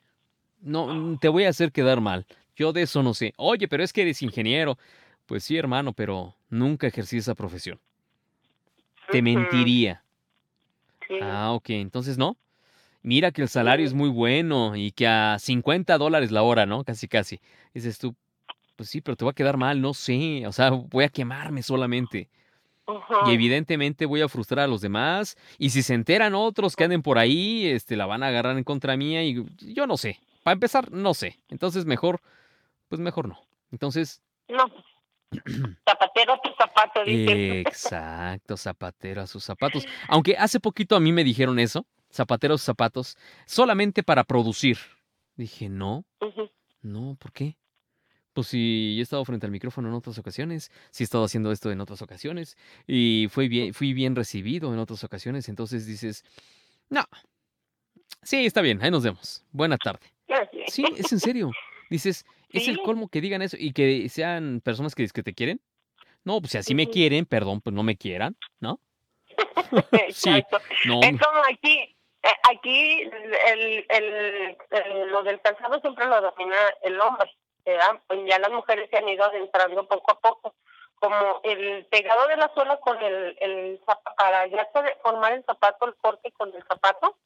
[0.61, 2.25] No, te voy a hacer quedar mal.
[2.55, 3.33] Yo de eso no sé.
[3.37, 4.77] Oye, pero es que eres ingeniero.
[5.25, 7.79] Pues sí, hermano, pero nunca ejercí esa profesión.
[9.11, 10.03] Te mentiría.
[11.21, 12.37] Ah, ok, entonces no.
[13.05, 16.83] Mira que el salario es muy bueno y que a 50 dólares la hora, ¿no?
[16.83, 17.39] Casi, casi.
[17.71, 18.15] Dices tú,
[18.75, 20.47] pues sí, pero te va a quedar mal, no sé.
[20.47, 22.31] O sea, voy a quemarme solamente.
[23.27, 25.37] Y evidentemente voy a frustrar a los demás.
[25.59, 28.63] Y si se enteran otros que anden por ahí, este, la van a agarrar en
[28.63, 29.23] contra mía.
[29.23, 30.19] Y yo no sé.
[30.41, 31.37] Para empezar, no sé.
[31.49, 32.21] Entonces mejor,
[32.87, 33.39] pues mejor no.
[33.71, 34.23] Entonces.
[34.49, 34.65] No,
[35.87, 37.59] Zapatero a tu zapato, dice.
[37.59, 39.85] Exacto, zapatero a sus zapatos.
[40.07, 41.85] Aunque hace poquito a mí me dijeron eso,
[42.15, 44.77] zapatero a sus zapatos, solamente para producir.
[45.35, 46.05] Dije, no,
[46.81, 47.57] no, ¿por qué?
[48.33, 51.71] Pues sí, he estado frente al micrófono en otras ocasiones, sí he estado haciendo esto
[51.71, 56.23] en otras ocasiones y fui bien, fui bien recibido en otras ocasiones, entonces dices,
[56.89, 57.03] no,
[58.23, 60.11] sí, está bien, ahí nos vemos, buena tarde.
[60.67, 61.51] Sí, es en serio.
[61.89, 65.61] Dices, es el colmo que digan eso y que sean personas que, que te quieren.
[66.23, 68.79] No, pues si así me quieren, perdón, pues no me quieran, ¿no?
[70.11, 70.43] sí,
[70.85, 71.01] no.
[71.01, 71.95] Es como aquí,
[72.49, 77.29] aquí el, el, el, lo del calzado siempre lo domina el hombre.
[78.07, 80.55] Pues ya las mujeres se han ido adentrando poco a poco.
[80.95, 83.81] Como el pegado de la suela con el, el
[84.17, 84.69] para ya
[85.03, 87.17] formar el zapato, el corte con el zapato,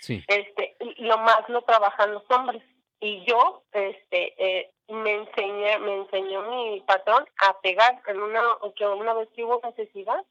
[0.00, 0.24] sí.
[0.28, 2.62] este lo más lo trabajan los hombres.
[3.00, 8.42] Y yo, este, eh, me enseñé, me enseñó mi patrón a pegar en una,
[8.74, 10.24] que una vez hubo necesidad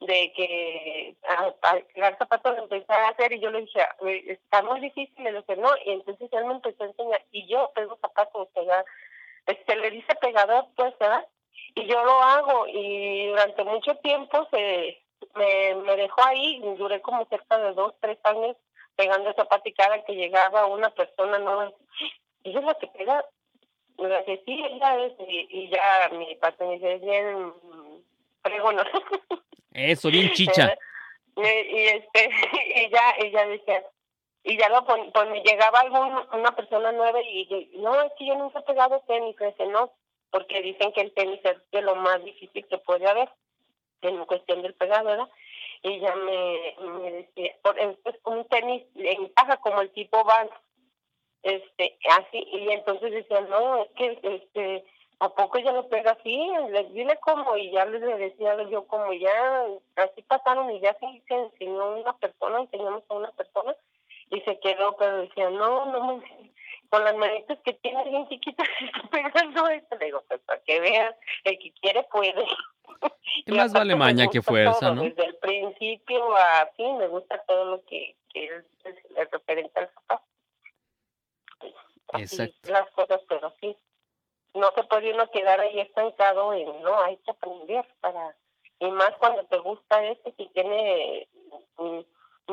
[0.00, 1.52] de que a,
[1.94, 3.80] pegar zapatos lo empecé a hacer y yo le dije,
[4.26, 7.72] está muy difícil, le dije, no, y entonces él me empezó a enseñar y yo
[7.74, 8.84] pego zapatos, pegar,
[9.46, 11.26] este, le dice pegador, pues, ¿verdad?
[11.74, 15.02] Y yo lo hago y durante mucho tiempo se
[15.34, 18.56] me, me dejó ahí, y duré como cerca de dos, tres años
[18.96, 21.72] pegando zapatos y cada que llegaba una persona nueva,
[22.44, 23.24] ella es la que pega,
[23.98, 27.54] le dije, sí, ella es, y, ya mi patrón dice, es bien
[28.42, 28.84] fregona.
[29.76, 30.76] Eso, bien chicha.
[31.36, 32.30] y, este,
[32.76, 33.84] y ya, ella decía,
[34.42, 35.12] y ya lo pon,
[35.44, 39.66] llegaba algún, una persona nueva y, no, es que yo nunca he pegado tenis, ese
[39.66, 39.92] no,
[40.30, 43.28] porque dicen que el tenis es de lo más difícil que puede haber
[44.02, 45.28] en cuestión del pegado, ¿verdad?
[45.82, 50.50] Y ya me, me decía, por, entonces un tenis encaja como el tipo Vans,
[51.42, 54.84] este, así, y entonces decía, no, es que, este,
[55.20, 56.50] ¿a poco ya lo pega así?
[56.70, 59.64] Les dile cómo, y ya les decía yo como ya,
[59.96, 63.74] así pasaron y ya se, se enseñó una persona, enseñamos a una persona,
[64.30, 66.54] y se quedó, pero decía, no, no me
[66.88, 69.96] con las manitas que tiene bien chiquitas está pegando esto.
[69.96, 71.14] Le digo, pues para que veas,
[71.44, 72.46] el que quiere puede.
[73.46, 75.02] Más vale maña que fuerza, ¿no?
[75.02, 80.24] Desde el principio a fin me gusta todo lo que, que es, referente al zapato.
[82.14, 82.72] Exacto.
[82.72, 83.76] Las cosas, pero sí.
[84.56, 88.34] No se puede uno quedar ahí estancado en, no, hay que aprender para...
[88.78, 91.28] Y más cuando te gusta este, si tiene
[91.78, 92.00] mm,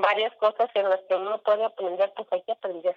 [0.01, 2.95] varias cosas en las que uno puede aprender, pues hay que aprender.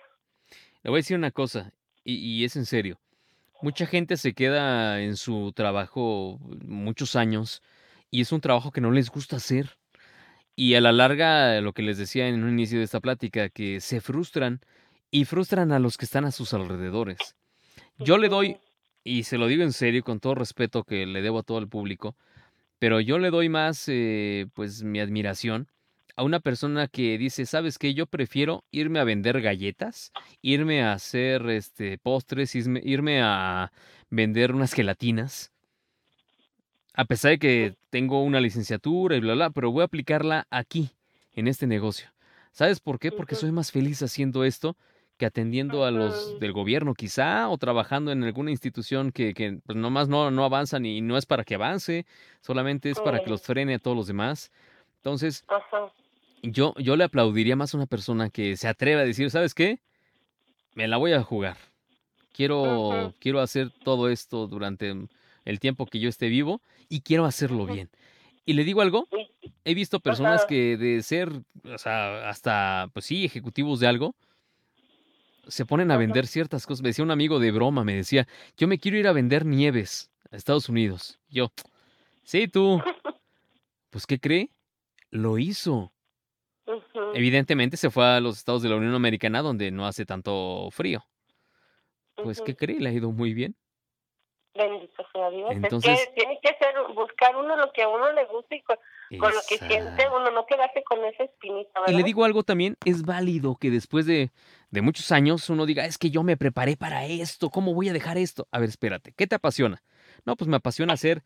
[0.82, 1.72] Le voy a decir una cosa,
[2.04, 2.98] y, es en serio.
[3.60, 7.62] Mucha gente se queda en su trabajo muchos años
[8.10, 9.76] y es un trabajo que no les gusta hacer.
[10.54, 13.80] Y a la larga, lo que les decía en un inicio de esta plática, que
[13.80, 14.60] se frustran
[15.10, 17.36] y frustran a los que están a sus alrededores.
[17.98, 18.58] Yo le doy,
[19.06, 21.68] y se lo digo en serio, con todo respeto que le debo a todo el
[21.68, 22.16] público,
[22.80, 25.68] pero yo le doy más, eh, pues, mi admiración
[26.16, 27.94] a una persona que dice, ¿sabes qué?
[27.94, 33.70] Yo prefiero irme a vender galletas, irme a hacer este postres, irme, a
[34.10, 35.52] vender unas gelatinas.
[36.94, 40.90] A pesar de que tengo una licenciatura y bla, bla, pero voy a aplicarla aquí,
[41.34, 42.08] en este negocio.
[42.50, 43.12] ¿Sabes por qué?
[43.12, 44.76] Porque soy más feliz haciendo esto
[45.16, 49.76] que atendiendo a los del gobierno quizá o trabajando en alguna institución que, que pues
[49.76, 52.06] nomás no, no avanzan y no es para que avance,
[52.40, 54.52] solamente es para que los frene a todos los demás.
[54.96, 55.44] Entonces,
[56.42, 59.80] yo, yo le aplaudiría más a una persona que se atreve a decir, ¿sabes qué?
[60.74, 61.56] Me la voy a jugar.
[62.32, 64.94] Quiero, quiero hacer todo esto durante
[65.44, 67.88] el tiempo que yo esté vivo y quiero hacerlo bien.
[68.44, 69.08] Y le digo algo,
[69.64, 71.30] he visto personas que de ser,
[71.64, 74.14] o sea, hasta, pues sí, ejecutivos de algo,
[75.46, 76.82] se ponen a vender ciertas cosas.
[76.82, 80.10] Me decía un amigo de broma, me decía, yo me quiero ir a vender nieves
[80.30, 81.18] a Estados Unidos.
[81.28, 81.52] Yo,
[82.22, 82.80] sí, tú.
[83.88, 84.50] Pues, ¿qué cree?
[85.10, 85.90] Lo hizo.
[87.14, 91.02] Evidentemente se fue a los estados de la Unión Americana donde no hace tanto frío.
[92.16, 92.78] Pues, ¿qué cree?
[92.78, 93.56] Le ha ido muy bien.
[94.54, 95.50] Bendito sea Dios.
[95.50, 98.62] Entonces, es que tiene que ser, buscar uno lo que a uno le gusta y
[98.62, 98.76] con,
[99.10, 101.80] lo que siente uno, no quedarse con esa espinita.
[101.86, 104.30] Y le digo algo también, es válido que después de,
[104.70, 107.92] de muchos años uno diga, es que yo me preparé para esto, ¿cómo voy a
[107.92, 108.48] dejar esto?
[108.50, 109.82] A ver, espérate, ¿qué te apasiona?
[110.24, 111.22] No, pues me apasiona hacer,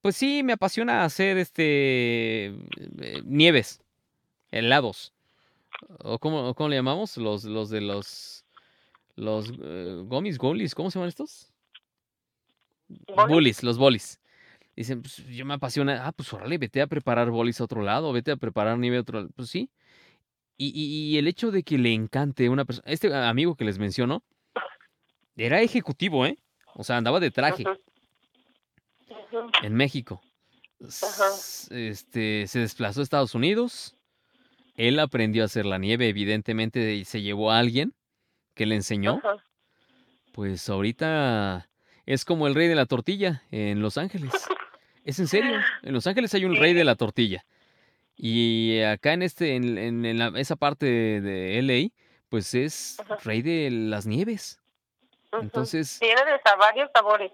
[0.00, 3.80] pues sí, me apasiona hacer este, eh, nieves
[4.50, 5.12] helados.
[5.98, 7.16] ¿O cómo, cómo le llamamos?
[7.16, 8.44] Los, los de los.
[9.16, 11.52] Los eh, gomis, golis, ¿cómo se llaman estos?
[13.28, 14.20] Bolis, los bolis.
[14.74, 16.06] Dicen, pues yo me apasiona.
[16.06, 19.00] Ah, pues órale, vete a preparar bolis a otro lado, vete a preparar nieve a
[19.02, 19.30] otro lado.
[19.36, 19.70] Pues sí.
[20.56, 22.84] Y, y, el hecho de que le encante una persona.
[22.88, 24.22] Este amigo que les menciono
[25.36, 26.38] era ejecutivo, ¿eh?
[26.74, 27.64] O sea, andaba de traje.
[29.62, 30.22] En México.
[31.70, 33.96] Este, se desplazó a Estados Unidos
[34.76, 37.94] él aprendió a hacer la nieve, evidentemente, y se llevó a alguien
[38.54, 39.20] que le enseñó.
[40.32, 41.68] Pues ahorita
[42.06, 44.32] es como el rey de la tortilla en Los Ángeles.
[45.04, 47.44] Es en serio, en Los Ángeles hay un rey de la tortilla.
[48.16, 50.86] Y acá en este, en, en- en la- esa parte
[51.20, 51.90] de, LA,
[52.28, 54.60] pues es rey de las nieves.
[55.32, 57.32] Entonces, Tiene de varios sabores.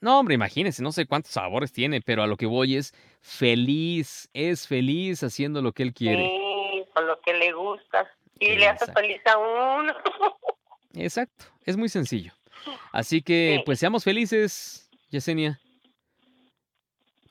[0.00, 4.28] no, hombre, imagínense, no sé cuántos sabores tiene, pero a lo que voy es feliz,
[4.32, 6.24] es feliz haciendo lo que él quiere.
[6.24, 8.10] Sí, con lo que le gusta.
[8.38, 9.92] Y le hace feliz a uno.
[10.94, 12.32] Exacto, es muy sencillo.
[12.92, 15.60] Así que, pues seamos felices, Yesenia,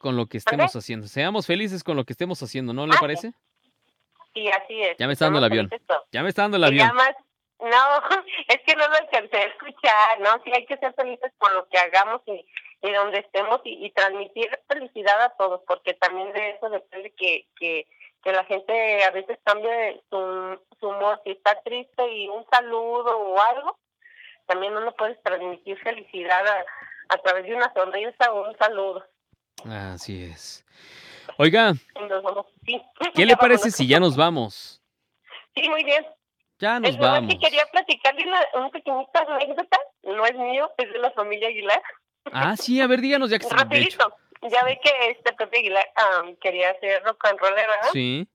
[0.03, 1.07] con lo que estemos haciendo.
[1.07, 3.31] Seamos felices con lo que estemos haciendo, ¿no le parece?
[4.33, 4.97] Sí, así es.
[4.97, 5.69] Ya me está dando el avión.
[6.11, 6.85] Ya me está dando el avión.
[6.85, 7.15] además,
[7.59, 7.69] no,
[8.49, 10.43] es que no lo alcancé a escuchar, ¿no?
[10.43, 12.45] Sí hay que ser felices con lo que hagamos y,
[12.81, 17.47] y donde estemos y, y transmitir felicidad a todos, porque también de eso depende que,
[17.55, 17.87] que,
[18.21, 23.17] que la gente a veces cambie su, su humor, si está triste y un saludo
[23.17, 23.79] o algo,
[24.47, 26.65] también uno puede transmitir felicidad a,
[27.13, 29.05] a través de una sonrisa o un saludo.
[29.69, 30.65] Así es.
[31.37, 31.73] Oiga,
[32.65, 32.81] sí.
[33.15, 34.81] ¿qué le parece si ya nos vamos?
[35.55, 36.05] Sí, muy bien.
[36.59, 37.33] Ya nos Es vamos.
[37.33, 41.81] que quería platicarle una, un pequeñita anécdota, no es mío, es de la familia Aguilar.
[42.31, 45.85] Ah, sí, a ver, díganos ya que hecho, Rapidito, ya ve que este Pepe Aguilar
[45.95, 47.89] am, quería hacer rock and roll, ¿verdad?
[47.91, 48.27] sí.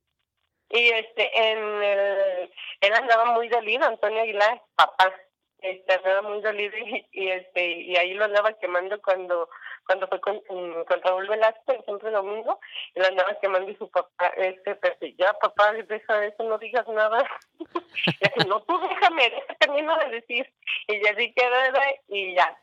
[0.70, 2.51] Y este, en el,
[2.82, 5.11] él andaba muy dolido, Antonio Aguilar, papá,
[5.60, 9.48] este, andaba muy dolido y, y este, y ahí lo andaba quemando cuando,
[9.86, 12.60] cuando fue con, mm, con Raúl Velasco el siempre domingo,
[12.94, 16.86] y lo andaba quemando y su papá, este, Pepe, ya papá, deja eso, no digas
[16.89, 17.24] nada.
[17.59, 20.52] y así, no, tú déjame, termino de decir.
[20.86, 21.82] Y ya sí quedó, ¿verdad?
[22.09, 22.56] y ya.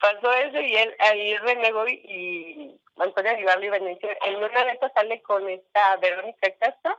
[0.00, 4.36] Pasó eso y él ahí renegó y, y Antonio Aguilar le iba a decir, en
[4.36, 6.98] una de esas sale con esta Verónica Castro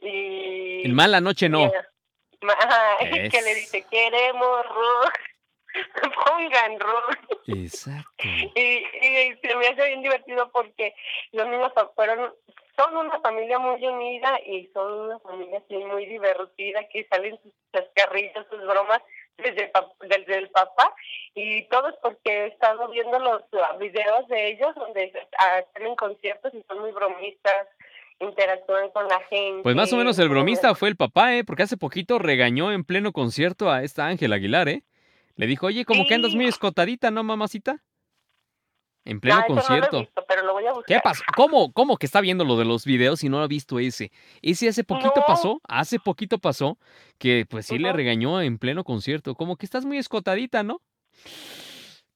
[0.00, 0.86] y...
[0.86, 1.66] En mala noche no.
[1.66, 1.70] y-
[3.30, 5.18] Que le dice, queremos rock,
[6.26, 7.18] pongan rock.
[7.46, 8.24] Exacto.
[8.24, 10.94] Y, y se me hace bien divertido porque
[11.32, 12.34] los niños fueron,
[12.76, 17.52] son una familia muy unida y son una familia así muy divertida que salen sus
[17.72, 19.00] chascarrillos, sus bromas
[19.36, 20.94] desde el, pap- desde el papá.
[21.34, 25.86] Y todo es porque he estado viendo los uh, videos de ellos donde ah, están
[25.86, 27.68] en conciertos y son muy bromistas,
[28.20, 29.62] interactúan con la gente.
[29.62, 31.44] Pues más o menos el bromista fue el papá, ¿eh?
[31.44, 34.84] Porque hace poquito regañó en pleno concierto a esta Ángela Aguilar, ¿eh?
[35.36, 37.82] Le dijo, oye, como que andas muy escotadita, ¿no, mamacita?
[39.06, 40.00] En pleno no lo concierto.
[40.00, 40.86] visto, pero lo voy a buscar.
[40.86, 41.22] ¿Qué pasó?
[41.34, 44.12] ¿Cómo, ¿Cómo que está viendo lo de los videos y no ha visto ese?
[44.42, 45.24] Ese hace poquito No.
[45.26, 46.78] pasó, hace poquito pasó,
[47.18, 49.34] que pues sí le regañó en pleno concierto.
[49.34, 50.82] Como que estás muy escotadita, ¿no?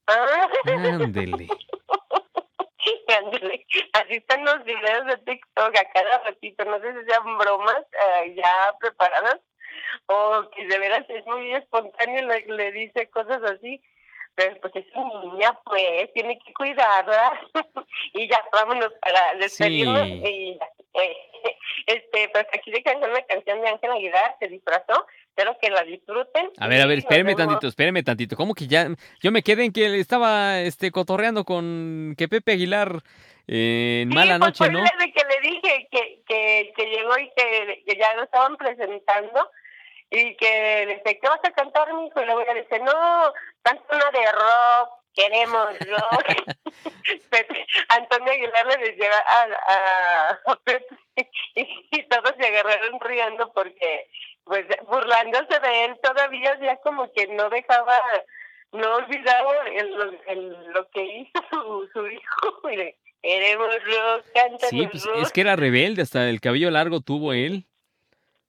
[0.07, 0.49] Ah.
[0.67, 1.49] Ándele.
[3.93, 6.65] Así están los videos de TikTok a cada ratito.
[6.65, 9.41] No sé si sean bromas eh, ya preparadas
[10.07, 13.83] o que de veras es muy espontáneo, le, le dice cosas así.
[14.37, 17.41] Pero pues es una niña, pues, tiene que cuidarla.
[18.15, 20.03] y ya, vámonos para despedirnos.
[20.03, 20.23] Sí.
[20.25, 20.59] Y.
[20.95, 21.17] Eh,
[21.87, 25.07] este, pues aquí le cantan una canción de Ángel Aguilar, se disfrazó.
[25.37, 26.49] Espero que la disfruten.
[26.59, 28.37] A ver, a ver, espéreme tantito, espéreme tantito.
[28.37, 28.87] ¿Cómo que ya?
[29.21, 33.03] Yo me quedé en que le estaba este, cotorreando con que Pepe Aguilar
[33.49, 34.79] eh, en Sí, mala pues, noche, ¿no?
[34.79, 39.51] de que le dije que, que, que llegó y que, que ya lo estaban presentando
[40.09, 42.23] y que le dije, ¿qué vas a cantar, mijo?
[42.23, 43.33] Y luego ella dice, no,
[43.63, 46.55] canta una de rock, queremos rock.
[47.89, 49.43] Antonio Aguilar le decía a,
[49.73, 50.97] a, a Pepe
[51.57, 54.09] y todos se agarraron riendo porque,
[54.45, 57.99] pues, burlándose de él todavía, ya como que no dejaba,
[58.73, 62.69] no olvidaba el, el- lo que hizo su, su hijo.
[62.69, 64.25] Le, queremos rock,
[64.69, 65.17] Sí, pues rock.
[65.23, 67.65] es que era rebelde, hasta el cabello largo tuvo él.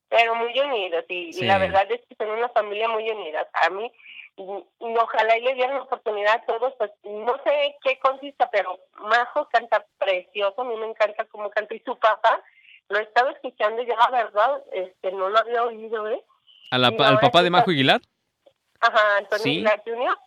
[0.10, 3.48] pero muy unidos y, y la verdad es que son una familia muy unida.
[3.54, 3.92] A mí,
[4.38, 8.78] y ojalá y le dieran la oportunidad a todos, pues no sé qué consista, pero
[9.00, 12.44] Majo canta precioso, a mí me encanta cómo canta y su papá,
[12.90, 16.24] lo estaba escuchando y yo la verdad este no lo había oído, ¿eh?
[16.72, 18.02] A la al papá de Majo Aguilar.
[18.82, 19.50] Ajá, Antonio Sí.
[19.52, 20.18] Aguilar Jr.,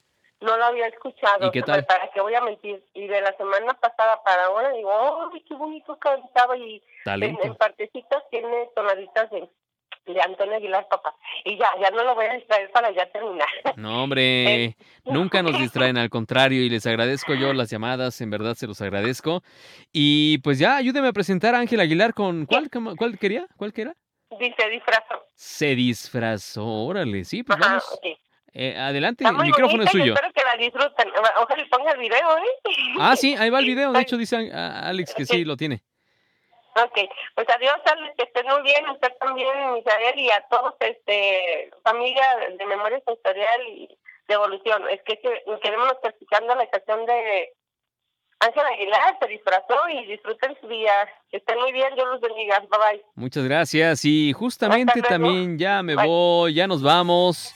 [0.40, 1.48] no lo había escuchado.
[1.48, 1.84] ¿Y qué tal?
[1.84, 2.84] ¿Para qué voy a mentir?
[2.94, 6.56] Y de la semana pasada para ahora digo, ¡oh, qué bonito cantaba!
[6.56, 9.48] Y en, en partecitas tiene tonaditas de,
[10.12, 11.14] de Antonio Aguilar, papá.
[11.44, 13.48] Y ya, ya no lo voy a distraer para ya terminar.
[13.76, 18.54] No, hombre, nunca nos distraen, al contrario, y les agradezco yo las llamadas, en verdad
[18.54, 19.42] se los agradezco.
[19.92, 22.46] Y pues ya, ayúdeme a presentar a Ángel Aguilar con...
[22.46, 23.46] ¿Cuál, cuál quería?
[23.56, 23.94] ¿Cuál que era?
[24.38, 25.24] Dice disfrazó.
[25.34, 27.92] Se disfrazó, órale, sí, pues Ajá, vamos.
[27.92, 28.18] ok.
[28.52, 30.14] Eh, adelante, el micrófono es suyo.
[30.14, 31.08] espero que la disfruten.
[31.40, 32.70] Ojalá ponga el video, ¿eh?
[32.98, 35.82] Ah, sí, ahí va el video, de hecho dice Alex que sí lo tiene.
[36.76, 36.98] Ok,
[37.34, 42.24] pues adiós, Alex, que estén muy bien, usted también, Misael, y a todos, este, familia
[42.56, 43.88] de Memoria Sensorial y
[44.28, 44.88] de evolución.
[44.88, 47.52] Es que, que queremos practicando la estación de
[48.40, 50.92] Ángel Aguilar, se disfrazó y disfruten su día.
[51.30, 52.60] Que estén muy bien, Dios los bendiga.
[52.60, 53.04] Bye bye.
[53.16, 54.04] Muchas gracias.
[54.04, 57.54] Y justamente también ya me voy, ya nos vamos.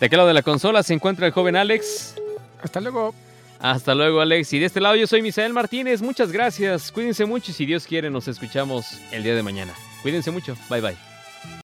[0.00, 2.16] De aquel lado de la consola se encuentra el joven Alex.
[2.62, 3.14] Hasta luego.
[3.58, 4.52] Hasta luego, Alex.
[4.52, 6.02] Y de este lado yo soy Misael Martínez.
[6.02, 6.92] Muchas gracias.
[6.92, 9.72] Cuídense mucho y si Dios quiere nos escuchamos el día de mañana.
[10.02, 10.56] Cuídense mucho.
[10.68, 11.15] Bye bye.